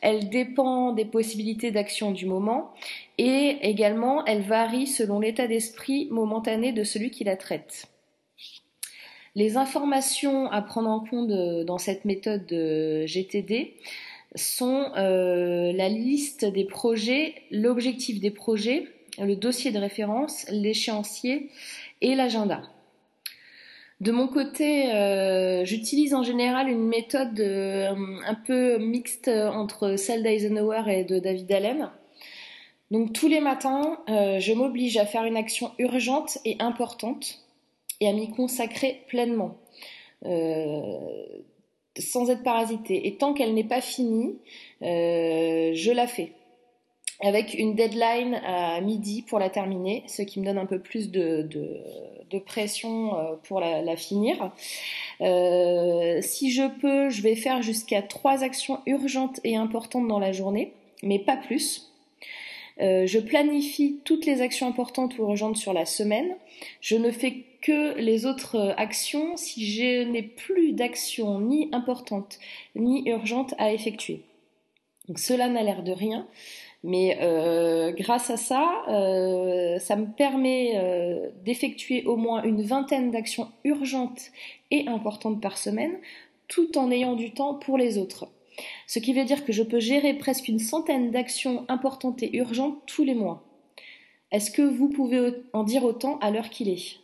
elle 0.00 0.28
dépend 0.30 0.92
des 0.92 1.04
possibilités 1.04 1.70
d'action 1.70 2.10
du 2.10 2.26
moment 2.26 2.72
et 3.18 3.58
également 3.62 4.24
elle 4.24 4.42
varie 4.42 4.86
selon 4.86 5.20
l'état 5.20 5.46
d'esprit 5.46 6.08
momentané 6.10 6.72
de 6.72 6.84
celui 6.84 7.10
qui 7.10 7.24
la 7.24 7.36
traite. 7.36 7.86
Les 9.36 9.56
informations 9.56 10.50
à 10.50 10.62
prendre 10.62 10.90
en 10.90 11.00
compte 11.00 11.30
euh, 11.30 11.64
dans 11.64 11.78
cette 11.78 12.04
méthode 12.04 12.46
de 12.46 13.04
GTD 13.06 13.74
sont 14.34 14.92
euh, 14.96 15.72
la 15.72 15.88
liste 15.88 16.44
des 16.44 16.64
projets, 16.64 17.34
l'objectif 17.50 18.20
des 18.20 18.30
projets, 18.30 18.88
le 19.24 19.36
dossier 19.36 19.70
de 19.70 19.78
référence, 19.78 20.46
l'échéancier 20.50 21.50
et 22.00 22.14
l'agenda. 22.14 22.62
De 24.00 24.12
mon 24.12 24.28
côté, 24.28 24.94
euh, 24.94 25.66
j'utilise 25.66 26.14
en 26.14 26.22
général 26.22 26.70
une 26.70 26.86
méthode 26.86 27.38
euh, 27.38 27.94
un 28.26 28.34
peu 28.34 28.78
mixte 28.78 29.28
entre 29.28 29.96
celle 29.96 30.22
d'Eisenhower 30.22 30.84
et 30.88 31.04
de 31.04 31.18
David 31.18 31.52
Allen. 31.52 31.90
Donc 32.90 33.12
tous 33.12 33.28
les 33.28 33.40
matins, 33.40 33.98
euh, 34.08 34.40
je 34.40 34.54
m'oblige 34.54 34.96
à 34.96 35.04
faire 35.04 35.24
une 35.24 35.36
action 35.36 35.72
urgente 35.78 36.38
et 36.46 36.56
importante 36.60 37.40
et 38.00 38.08
à 38.08 38.14
m'y 38.14 38.30
consacrer 38.30 39.02
pleinement, 39.06 39.58
sans 40.24 42.30
être 42.30 42.42
parasité. 42.42 43.06
Et 43.06 43.16
tant 43.16 43.34
qu'elle 43.34 43.52
n'est 43.52 43.64
pas 43.64 43.82
finie, 43.82 44.38
je 44.80 45.92
la 45.92 46.06
fais 46.06 46.32
avec 47.22 47.54
une 47.54 47.74
deadline 47.74 48.40
à 48.44 48.80
midi 48.80 49.22
pour 49.22 49.38
la 49.38 49.50
terminer, 49.50 50.02
ce 50.06 50.22
qui 50.22 50.40
me 50.40 50.44
donne 50.44 50.58
un 50.58 50.66
peu 50.66 50.78
plus 50.78 51.10
de, 51.10 51.48
pression 52.46 53.18
euh, 53.18 53.34
pour 53.44 53.60
la, 53.60 53.96
finir. 53.96 54.52
Euh, 55.20 56.20
si 56.22 56.50
je 56.50 56.62
peux, 56.80 57.10
je 57.10 57.22
vais 57.22 57.36
faire 57.36 57.62
jusqu'à 57.62 58.02
trois 58.02 58.42
actions 58.42 58.80
urgentes 58.86 59.40
et 59.44 59.56
importantes 59.56 60.08
dans 60.08 60.18
la 60.18 60.32
journée, 60.32 60.72
mais 61.02 61.18
pas 61.18 61.36
plus. 61.36 61.92
Euh, 62.80 63.06
je 63.06 63.18
planifie 63.18 64.00
toutes 64.04 64.24
les 64.24 64.40
actions 64.40 64.66
importantes 64.66 65.18
ou 65.18 65.22
urgentes 65.22 65.56
sur 65.56 65.74
la 65.74 65.84
semaine. 65.84 66.34
Je 66.80 66.96
ne 66.96 67.10
fais 67.10 67.44
que 67.60 67.98
les 67.98 68.24
autres 68.24 68.74
actions 68.78 69.36
si 69.36 69.70
je 69.70 70.04
n'ai 70.04 70.22
plus 70.22 70.72
d'actions 70.72 71.40
ni 71.40 71.68
importantes 71.72 72.38
ni 72.74 73.06
urgentes 73.06 73.54
à 73.58 73.74
effectuer. 73.74 74.22
Donc 75.08 75.18
cela 75.18 75.48
n'a 75.48 75.62
l'air 75.62 75.82
de 75.82 75.92
rien, 75.92 76.26
mais 76.82 77.18
euh, 77.20 77.92
grâce 77.92 78.30
à 78.30 78.36
ça, 78.36 78.82
euh, 78.88 79.78
ça 79.78 79.96
me 79.96 80.06
permet 80.06 80.72
euh, 80.76 81.30
d'effectuer 81.44 82.04
au 82.04 82.16
moins 82.16 82.42
une 82.42 82.62
vingtaine 82.62 83.10
d'actions 83.10 83.48
urgentes 83.64 84.30
et 84.70 84.88
importantes 84.88 85.42
par 85.42 85.58
semaine, 85.58 85.98
tout 86.48 86.78
en 86.78 86.90
ayant 86.90 87.16
du 87.16 87.32
temps 87.32 87.54
pour 87.54 87.76
les 87.76 87.98
autres. 87.98 88.28
Ce 88.86 88.98
qui 88.98 89.12
veut 89.12 89.24
dire 89.24 89.44
que 89.44 89.52
je 89.52 89.62
peux 89.62 89.80
gérer 89.80 90.14
presque 90.14 90.48
une 90.48 90.58
centaine 90.58 91.10
d'actions 91.10 91.64
importantes 91.68 92.22
et 92.22 92.36
urgentes 92.36 92.78
tous 92.86 93.04
les 93.04 93.14
mois. 93.14 93.44
Est-ce 94.32 94.50
que 94.50 94.62
vous 94.62 94.88
pouvez 94.88 95.32
en 95.52 95.64
dire 95.64 95.84
autant 95.84 96.18
à 96.18 96.30
l'heure 96.30 96.50
qu'il 96.50 96.68
est? 96.68 97.00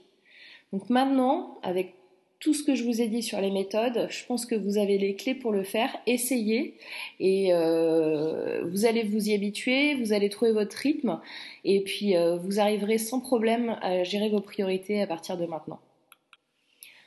Donc 0.72 0.88
maintenant, 0.90 1.58
avec 1.62 1.94
tout 2.40 2.52
ce 2.52 2.62
que 2.62 2.74
je 2.74 2.84
vous 2.84 3.00
ai 3.00 3.08
dit 3.08 3.22
sur 3.22 3.40
les 3.40 3.50
méthodes, 3.50 4.08
je 4.10 4.24
pense 4.26 4.44
que 4.44 4.54
vous 4.54 4.76
avez 4.76 4.98
les 4.98 5.14
clés 5.14 5.34
pour 5.34 5.52
le 5.52 5.62
faire. 5.62 5.96
Essayez 6.06 6.74
et 7.18 7.52
euh, 7.52 8.62
vous 8.70 8.84
allez 8.84 9.04
vous 9.04 9.30
y 9.30 9.34
habituer, 9.34 9.94
vous 9.94 10.12
allez 10.12 10.28
trouver 10.28 10.52
votre 10.52 10.76
rythme 10.76 11.20
et 11.64 11.80
puis 11.80 12.16
euh, 12.16 12.36
vous 12.36 12.60
arriverez 12.60 12.98
sans 12.98 13.20
problème 13.20 13.78
à 13.80 14.04
gérer 14.04 14.28
vos 14.28 14.40
priorités 14.40 15.00
à 15.00 15.06
partir 15.06 15.38
de 15.38 15.46
maintenant. 15.46 15.80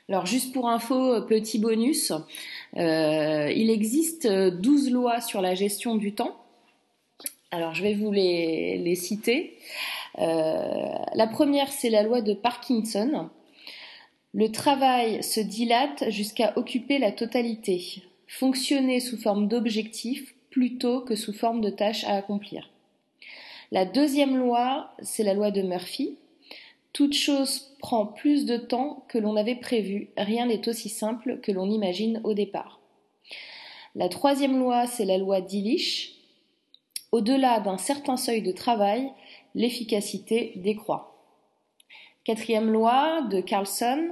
Alors 0.08 0.26
juste 0.26 0.52
pour 0.52 0.68
info, 0.68 1.22
petit 1.22 1.60
bonus, 1.60 2.12
euh, 2.76 3.52
il 3.54 3.70
existe 3.70 4.26
12 4.26 4.90
lois 4.90 5.20
sur 5.20 5.40
la 5.40 5.54
gestion 5.54 5.94
du 5.94 6.12
temps. 6.12 6.36
Alors 7.52 7.74
je 7.74 7.84
vais 7.84 7.94
vous 7.94 8.10
les, 8.10 8.78
les 8.78 8.96
citer. 8.96 9.56
la 10.18 11.28
première, 11.30 11.70
c'est 11.70 11.90
la 11.90 12.02
loi 12.02 12.20
de 12.20 12.34
Parkinson. 12.34 13.30
Le 14.32 14.52
travail 14.52 15.24
se 15.24 15.40
dilate 15.40 16.08
jusqu'à 16.10 16.52
occuper 16.56 16.98
la 16.98 17.10
totalité, 17.10 18.02
fonctionner 18.28 19.00
sous 19.00 19.16
forme 19.16 19.48
d'objectifs 19.48 20.34
plutôt 20.50 21.00
que 21.00 21.16
sous 21.16 21.32
forme 21.32 21.60
de 21.60 21.70
tâches 21.70 22.04
à 22.04 22.16
accomplir. 22.16 22.70
La 23.72 23.84
deuxième 23.84 24.36
loi, 24.36 24.92
c'est 25.02 25.24
la 25.24 25.34
loi 25.34 25.50
de 25.50 25.62
Murphy. 25.62 26.16
Toute 26.92 27.14
chose 27.14 27.74
prend 27.80 28.06
plus 28.06 28.46
de 28.46 28.56
temps 28.56 29.04
que 29.08 29.18
l'on 29.18 29.34
avait 29.34 29.56
prévu, 29.56 30.10
rien 30.16 30.46
n'est 30.46 30.68
aussi 30.68 30.88
simple 30.88 31.40
que 31.40 31.50
l'on 31.50 31.68
imagine 31.68 32.20
au 32.22 32.34
départ. 32.34 32.80
La 33.96 34.08
troisième 34.08 34.58
loi, 34.58 34.86
c'est 34.86 35.04
la 35.04 35.18
loi 35.18 35.40
d'Illich. 35.40 36.16
Au-delà 37.10 37.58
d'un 37.58 37.78
certain 37.78 38.16
seuil 38.16 38.42
de 38.42 38.52
travail, 38.52 39.10
l'efficacité 39.56 40.52
décroît. 40.56 41.19
Quatrième 42.24 42.70
loi 42.70 43.22
de 43.22 43.40
Carlson, 43.40 44.10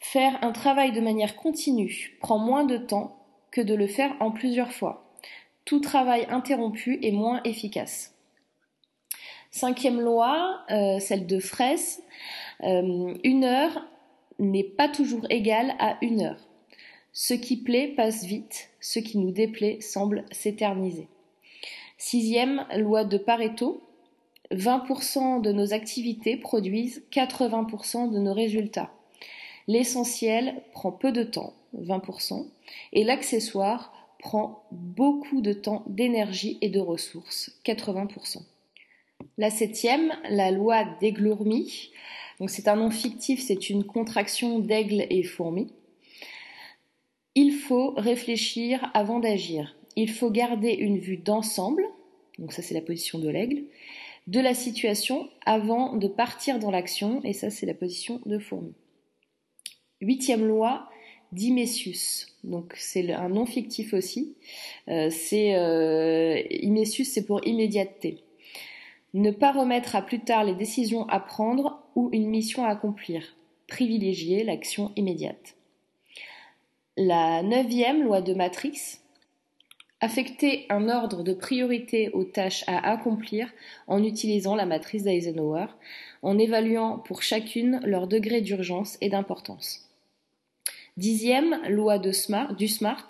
faire 0.00 0.38
un 0.42 0.52
travail 0.52 0.92
de 0.92 1.00
manière 1.00 1.36
continue 1.36 2.16
prend 2.20 2.38
moins 2.38 2.64
de 2.64 2.76
temps 2.76 3.16
que 3.50 3.60
de 3.60 3.74
le 3.74 3.86
faire 3.86 4.14
en 4.20 4.32
plusieurs 4.32 4.72
fois. 4.72 5.06
Tout 5.64 5.80
travail 5.80 6.26
interrompu 6.30 6.98
est 7.02 7.12
moins 7.12 7.40
efficace. 7.44 8.14
Cinquième 9.50 10.00
loi, 10.00 10.60
euh, 10.70 10.98
celle 10.98 11.26
de 11.26 11.38
Fraisse, 11.38 12.02
euh, 12.62 13.14
une 13.24 13.44
heure 13.44 13.86
n'est 14.38 14.64
pas 14.64 14.88
toujours 14.88 15.26
égale 15.30 15.74
à 15.78 15.96
une 16.02 16.22
heure. 16.22 16.40
Ce 17.12 17.34
qui 17.34 17.56
plaît 17.56 17.94
passe 17.96 18.24
vite, 18.24 18.68
ce 18.80 18.98
qui 18.98 19.16
nous 19.16 19.30
déplaît 19.30 19.80
semble 19.80 20.24
s'éterniser. 20.30 21.08
Sixième 21.96 22.66
loi 22.76 23.04
de 23.04 23.16
Pareto, 23.16 23.80
20% 24.52 25.40
de 25.40 25.52
nos 25.52 25.72
activités 25.72 26.36
produisent 26.36 27.02
80% 27.12 28.12
de 28.12 28.18
nos 28.18 28.34
résultats. 28.34 28.92
L'essentiel 29.68 30.62
prend 30.72 30.92
peu 30.92 31.12
de 31.12 31.24
temps, 31.24 31.54
20%, 31.76 32.46
et 32.92 33.04
l'accessoire 33.04 33.92
prend 34.18 34.64
beaucoup 34.70 35.40
de 35.40 35.52
temps, 35.52 35.84
d'énergie 35.86 36.58
et 36.60 36.68
de 36.68 36.80
ressources, 36.80 37.52
80%. 37.64 38.42
La 39.38 39.50
septième, 39.50 40.12
la 40.30 40.50
loi 40.50 40.84
d'Eglourmi. 41.00 41.90
Donc 42.38 42.50
c'est 42.50 42.68
un 42.68 42.76
nom 42.76 42.90
fictif, 42.90 43.40
c'est 43.40 43.70
une 43.70 43.84
contraction 43.84 44.58
d'aigle 44.58 45.06
et 45.10 45.22
fourmi. 45.22 45.72
Il 47.34 47.52
faut 47.52 47.92
réfléchir 47.96 48.90
avant 48.94 49.18
d'agir. 49.18 49.76
Il 49.96 50.10
faut 50.10 50.30
garder 50.30 50.72
une 50.72 50.98
vue 50.98 51.16
d'ensemble, 51.16 51.84
donc 52.38 52.52
ça 52.52 52.62
c'est 52.62 52.74
la 52.74 52.80
position 52.80 53.18
de 53.18 53.28
l'aigle, 53.28 53.64
de 54.26 54.40
la 54.40 54.54
situation 54.54 55.28
avant 55.44 55.96
de 55.96 56.08
partir 56.08 56.58
dans 56.58 56.70
l'action, 56.70 57.20
et 57.24 57.32
ça 57.32 57.50
c'est 57.50 57.66
la 57.66 57.74
position 57.74 58.20
de 58.26 58.38
fourmi. 58.38 58.74
Huitième 60.00 60.46
loi, 60.46 60.88
d'Imessius. 61.32 62.36
Donc 62.44 62.74
c'est 62.76 63.12
un 63.12 63.28
nom 63.28 63.46
fictif 63.46 63.94
aussi. 63.94 64.36
Euh, 64.88 65.10
c'est 65.10 65.56
euh, 65.56 66.42
c'est 67.04 67.26
pour 67.26 67.46
immédiateté. 67.46 68.22
Ne 69.14 69.30
pas 69.30 69.52
remettre 69.52 69.96
à 69.96 70.02
plus 70.02 70.20
tard 70.20 70.44
les 70.44 70.54
décisions 70.54 71.08
à 71.08 71.20
prendre 71.20 71.82
ou 71.94 72.10
une 72.12 72.28
mission 72.28 72.64
à 72.64 72.68
accomplir. 72.68 73.36
Privilégier 73.66 74.44
l'action 74.44 74.92
immédiate. 74.96 75.56
La 76.96 77.42
neuvième 77.42 78.04
loi 78.04 78.20
de 78.22 78.34
Matrix, 78.34 79.00
Affecter 80.06 80.66
un 80.70 80.88
ordre 80.88 81.24
de 81.24 81.34
priorité 81.34 82.10
aux 82.10 82.22
tâches 82.22 82.62
à 82.68 82.92
accomplir 82.92 83.52
en 83.88 84.04
utilisant 84.04 84.54
la 84.54 84.64
matrice 84.64 85.02
d'Eisenhower, 85.02 85.66
en 86.22 86.38
évaluant 86.38 86.98
pour 86.98 87.24
chacune 87.24 87.80
leur 87.82 88.06
degré 88.06 88.40
d'urgence 88.40 88.98
et 89.00 89.08
d'importance. 89.08 89.90
Dixième 90.96 91.60
loi 91.68 91.98
du 91.98 92.12
SMART. 92.12 93.08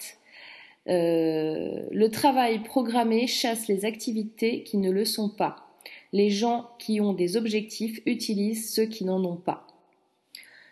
Euh, 0.88 1.82
le 1.90 2.08
travail 2.08 2.60
programmé 2.60 3.26
chasse 3.26 3.68
les 3.68 3.84
activités 3.84 4.62
qui 4.62 4.78
ne 4.78 4.90
le 4.90 5.04
sont 5.04 5.28
pas. 5.28 5.68
Les 6.14 6.30
gens 6.30 6.70
qui 6.78 7.02
ont 7.02 7.12
des 7.12 7.36
objectifs 7.36 8.00
utilisent 8.06 8.72
ceux 8.72 8.86
qui 8.86 9.04
n'en 9.04 9.22
ont 9.22 9.36
pas. 9.36 9.66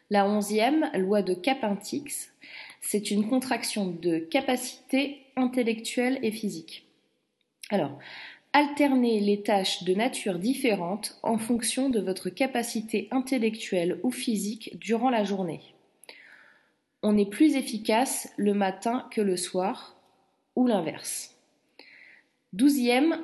La 0.08 0.26
onzième 0.26 0.90
loi 0.94 1.20
de 1.20 1.34
Capintix 1.34 2.32
c'est 2.86 3.10
une 3.10 3.28
contraction 3.28 3.86
de 3.86 4.18
capacité 4.18 5.22
intellectuelle 5.36 6.18
et 6.22 6.30
physique. 6.30 6.86
Alors, 7.70 7.98
alternez 8.52 9.20
les 9.20 9.42
tâches 9.42 9.84
de 9.84 9.94
nature 9.94 10.38
différente 10.38 11.18
en 11.22 11.38
fonction 11.38 11.88
de 11.88 11.98
votre 11.98 12.28
capacité 12.28 13.08
intellectuelle 13.10 13.98
ou 14.02 14.10
physique 14.10 14.78
durant 14.78 15.08
la 15.08 15.24
journée. 15.24 15.60
On 17.02 17.16
est 17.16 17.28
plus 17.28 17.56
efficace 17.56 18.32
le 18.36 18.52
matin 18.52 19.08
que 19.10 19.22
le 19.22 19.36
soir, 19.36 19.96
ou 20.54 20.66
l'inverse. 20.66 21.34
Douzième, 22.52 23.18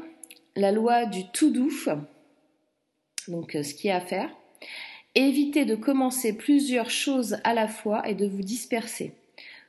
la 0.57 0.73
loi 0.73 1.05
du 1.05 1.29
tout 1.33 1.51
doux, 1.51 1.71
donc 3.29 3.55
euh, 3.55 3.63
ce 3.63 3.75
qui 3.75 3.89
est 3.89 3.93
à 3.93 4.01
faire. 4.01 4.31
Évitez 5.15 5.65
de 5.65 5.77
commencer 5.77 6.37
plusieurs 6.37 6.91
choses 6.91 7.37
à 7.45 7.55
la 7.55 7.69
fois 7.69 8.09
et 8.09 8.15
de 8.15 8.27
vous 8.27 8.43
disperser. 8.43 9.15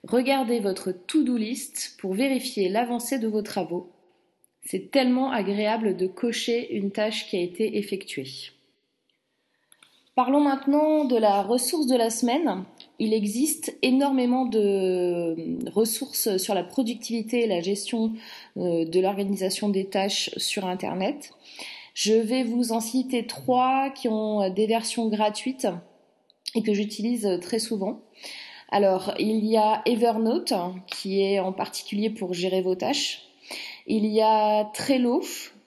Regardez 0.04 0.60
votre 0.60 0.92
to-do 0.92 1.38
list 1.38 1.96
pour 2.00 2.14
vérifier 2.14 2.70
l'avancée 2.70 3.20
de 3.20 3.28
vos 3.28 3.44
travaux. 3.44 3.92
C'est 4.64 4.92
tellement 4.92 5.32
agréable 5.32 5.96
de 5.96 6.08
cocher 6.08 6.76
une 6.76 6.92
tâche 6.92 7.28
qui 7.28 7.38
a 7.38 7.42
été 7.42 7.78
effectuée. 7.78 8.52
Parlons 10.16 10.42
maintenant 10.42 11.06
de 11.06 11.16
la 11.16 11.42
ressource 11.42 11.88
de 11.88 11.96
la 11.96 12.10
semaine. 12.10 12.64
Il 13.00 13.14
existe 13.14 13.78
énormément 13.82 14.46
de 14.46 15.70
ressources 15.70 16.38
sur 16.38 16.54
la 16.54 16.64
productivité 16.64 17.44
et 17.44 17.48
la 17.48 17.62
gestion 17.62 18.14
euh, 18.58 18.86
de 18.86 19.00
l'organisation 19.00 19.70
des 19.70 19.86
tâches 19.86 20.32
sur 20.38 20.66
Internet. 20.66 21.32
Je 21.94 22.14
vais 22.14 22.44
vous 22.44 22.72
en 22.72 22.80
citer 22.80 23.26
trois 23.26 23.90
qui 23.90 24.10
ont 24.10 24.50
des 24.50 24.68
versions 24.68 25.08
gratuites 25.10 25.68
et 26.56 26.62
que 26.62 26.74
j'utilise 26.74 27.40
très 27.42 27.60
souvent. 27.60 28.02
Alors, 28.72 29.14
il 29.20 29.46
y 29.46 29.58
a 29.58 29.82
Evernote, 29.86 30.54
qui 30.88 31.22
est 31.22 31.40
en 31.40 31.52
particulier 31.52 32.10
pour 32.10 32.34
gérer 32.34 32.62
vos 32.62 32.76
tâches. 32.76 33.24
Il 33.86 34.06
y 34.06 34.22
a 34.22 34.64
Trello, 34.74 35.22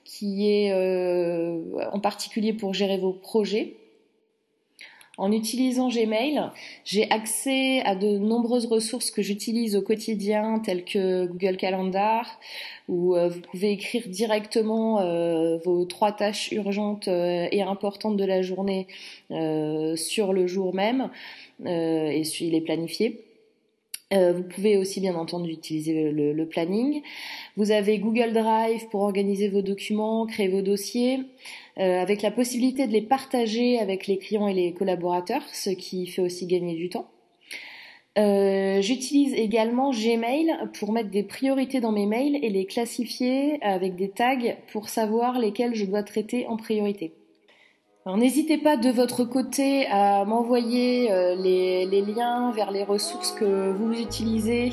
qui 0.05 0.49
est 0.49 0.73
euh, 0.73 1.61
en 1.93 2.01
particulier 2.01 2.55
pour 2.55 2.73
gérer 2.73 2.97
vos 2.97 3.13
projets. 3.13 3.77
En 5.17 5.31
utilisant 5.31 5.89
Gmail, 5.89 6.43
j'ai 6.85 7.09
accès 7.11 7.81
à 7.83 7.95
de 7.95 8.19
nombreuses 8.19 8.67
ressources 8.67 9.11
que 9.11 9.23
j'utilise 9.23 9.77
au 9.77 9.83
quotidien, 9.83 10.59
telles 10.59 10.85
que 10.85 11.27
Google 11.27 11.57
Calendar, 11.57 12.41
où 12.89 13.15
euh, 13.15 13.29
vous 13.29 13.41
pouvez 13.41 13.71
écrire 13.71 14.09
directement 14.09 15.01
euh, 15.01 15.59
vos 15.59 15.85
trois 15.85 16.13
tâches 16.13 16.51
urgentes 16.51 17.07
et 17.07 17.63
importantes 17.63 18.17
de 18.17 18.25
la 18.25 18.43
journée 18.43 18.89
sur 19.97 20.33
le 20.33 20.47
jour 20.47 20.75
même. 20.75 21.11
Euh, 21.67 22.09
et 22.11 22.23
il 22.41 22.55
est 22.55 22.61
planifié. 22.61 23.25
Euh, 24.15 24.33
vous 24.33 24.43
pouvez 24.43 24.77
aussi 24.77 25.01
bien 25.01 25.15
entendu 25.17 25.51
utiliser 25.51 26.13
le, 26.13 26.47
planning. 26.47 27.03
Vous 27.57 27.71
avez 27.71 27.99
Google 27.99 28.33
Drive 28.33 28.89
pour 28.91 29.01
organiser 29.03 29.49
vos 29.49 29.63
documents, 29.63 30.27
créer 30.27 30.49
vos 30.49 30.63
dossiers, 30.63 31.21
euh, 31.79 32.01
avec 32.01 32.23
la 32.23 32.31
possibilité 32.31 32.87
de 32.87 32.93
les 32.93 33.03
partager 33.03 33.79
avec 33.79 34.07
les 34.07 34.19
clients 34.19 34.47
et 34.47 34.55
les 34.55 34.73
collaborateurs, 34.73 35.43
ce 35.53 35.71
qui 35.71 36.07
fait 36.07 36.23
aussi 36.23 36.47
gagner 36.47 36.75
du 36.75 36.89
temps. 36.91 37.09
Euh, 38.17 38.81
j'utilise 38.81 39.35
également 39.35 39.91
Gmail 39.91 40.55
pour 40.79 40.93
mettre 40.93 41.11
des 41.11 41.25
priorités 41.25 41.81
dans 41.81 41.91
mes 41.91 42.07
mails 42.07 42.37
et 42.45 42.51
les 42.51 42.65
classifier 42.65 43.59
avec 43.63 43.97
des 43.97 44.11
tags 44.11 44.55
pour 44.71 44.89
savoir 44.89 45.41
lesquels 45.41 45.75
je 45.75 45.85
dois 45.85 46.05
traiter 46.05 46.47
en 46.47 46.57
priorité. 46.57 47.15
N'hésitez 48.07 48.59
pas 48.59 48.77
de 48.77 48.91
votre 48.91 49.25
côté 49.25 49.87
à 49.87 50.27
m'envoyer 50.27 51.11
euh, 51.11 51.35
les, 51.37 52.03
liens 52.03 52.53
vers 52.53 52.71
les 52.71 52.85
ressources 52.85 53.33
que 53.33 53.73
vous 53.73 53.95
utilisez 53.95 54.73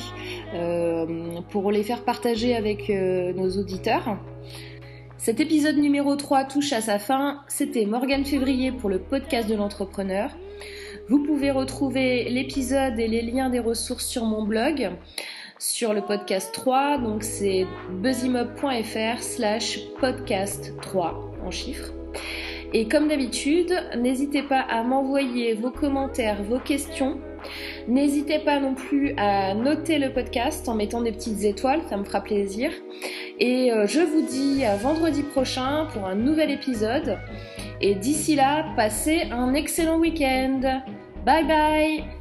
euh, 0.54 1.06
pour 1.50 1.72
les 1.72 1.82
faire 1.82 2.04
partager 2.04 2.58
avec 2.58 2.89
euh, 2.89 3.32
nos 3.32 3.50
auditeurs. 3.58 4.17
Cet 5.17 5.39
épisode 5.39 5.78
numéro 5.78 6.17
3 6.17 6.44
touche 6.44 6.74
à 6.74 6.82
sa 6.82 7.00
fin. 7.00 7.39
C'était 7.48 7.86
Morgane 7.86 8.26
Février 8.26 8.74
pour 8.74 8.89
le 8.89 9.00
podcast 9.00 9.48
de 9.50 9.56
l'entrepreneur. 9.56 10.36
Vous 11.08 11.24
pouvez 11.24 11.52
retrouver 11.52 12.30
l'épisode 12.30 13.00
et 13.00 13.08
les 13.08 13.22
liens 13.22 13.50
des 13.50 13.60
ressources 13.60 14.06
sur 14.06 14.26
mon 14.26 14.44
blog 14.44 14.91
sur 15.58 15.94
le 15.94 16.02
podcast 16.02 16.52
3, 16.54 16.98
donc 16.98 17.24
c'est 17.24 17.67
buzzimob.fr 17.91 19.22
slash 19.22 19.80
podcast 20.00 20.74
3 20.82 21.32
en 21.46 21.52
chiffres. 21.52 21.94
Et 22.74 22.88
comme 22.88 23.08
d'habitude, 23.08 23.74
n'hésitez 23.98 24.44
pas 24.44 24.62
à 24.62 24.84
m'envoyer 24.84 25.54
vos 25.54 25.72
commentaires, 25.72 26.42
vos 26.44 26.60
questions. 26.60 27.20
N'hésitez 27.88 28.40
pas 28.40 28.60
non 28.60 28.76
plus 28.76 29.14
à 29.18 29.54
noter 29.54 30.00
le 30.00 30.14
podcast 30.14 30.70
en 30.70 30.76
mettant 30.76 31.02
des 31.02 31.12
petites 31.12 31.44
étoiles, 31.44 31.82
ça 31.90 31.98
me 31.98 32.04
fera 32.04 32.22
plaisir. 32.22 32.72
Et 33.40 33.72
euh, 33.72 33.88
je 33.88 34.00
vous 34.00 34.22
dis 34.22 34.64
à 34.64 34.76
vendredi 34.76 35.24
prochain 35.24 35.88
pour 35.92 36.06
un 36.06 36.16
nouvel 36.16 36.52
épisode. 36.52 37.18
Et 37.82 37.96
d'ici 37.96 38.36
là, 38.36 38.68
passez 38.76 39.24
un 39.32 39.54
excellent 39.54 40.00
week-end. 40.00 40.62
Bye 41.26 41.46
bye 41.46 42.21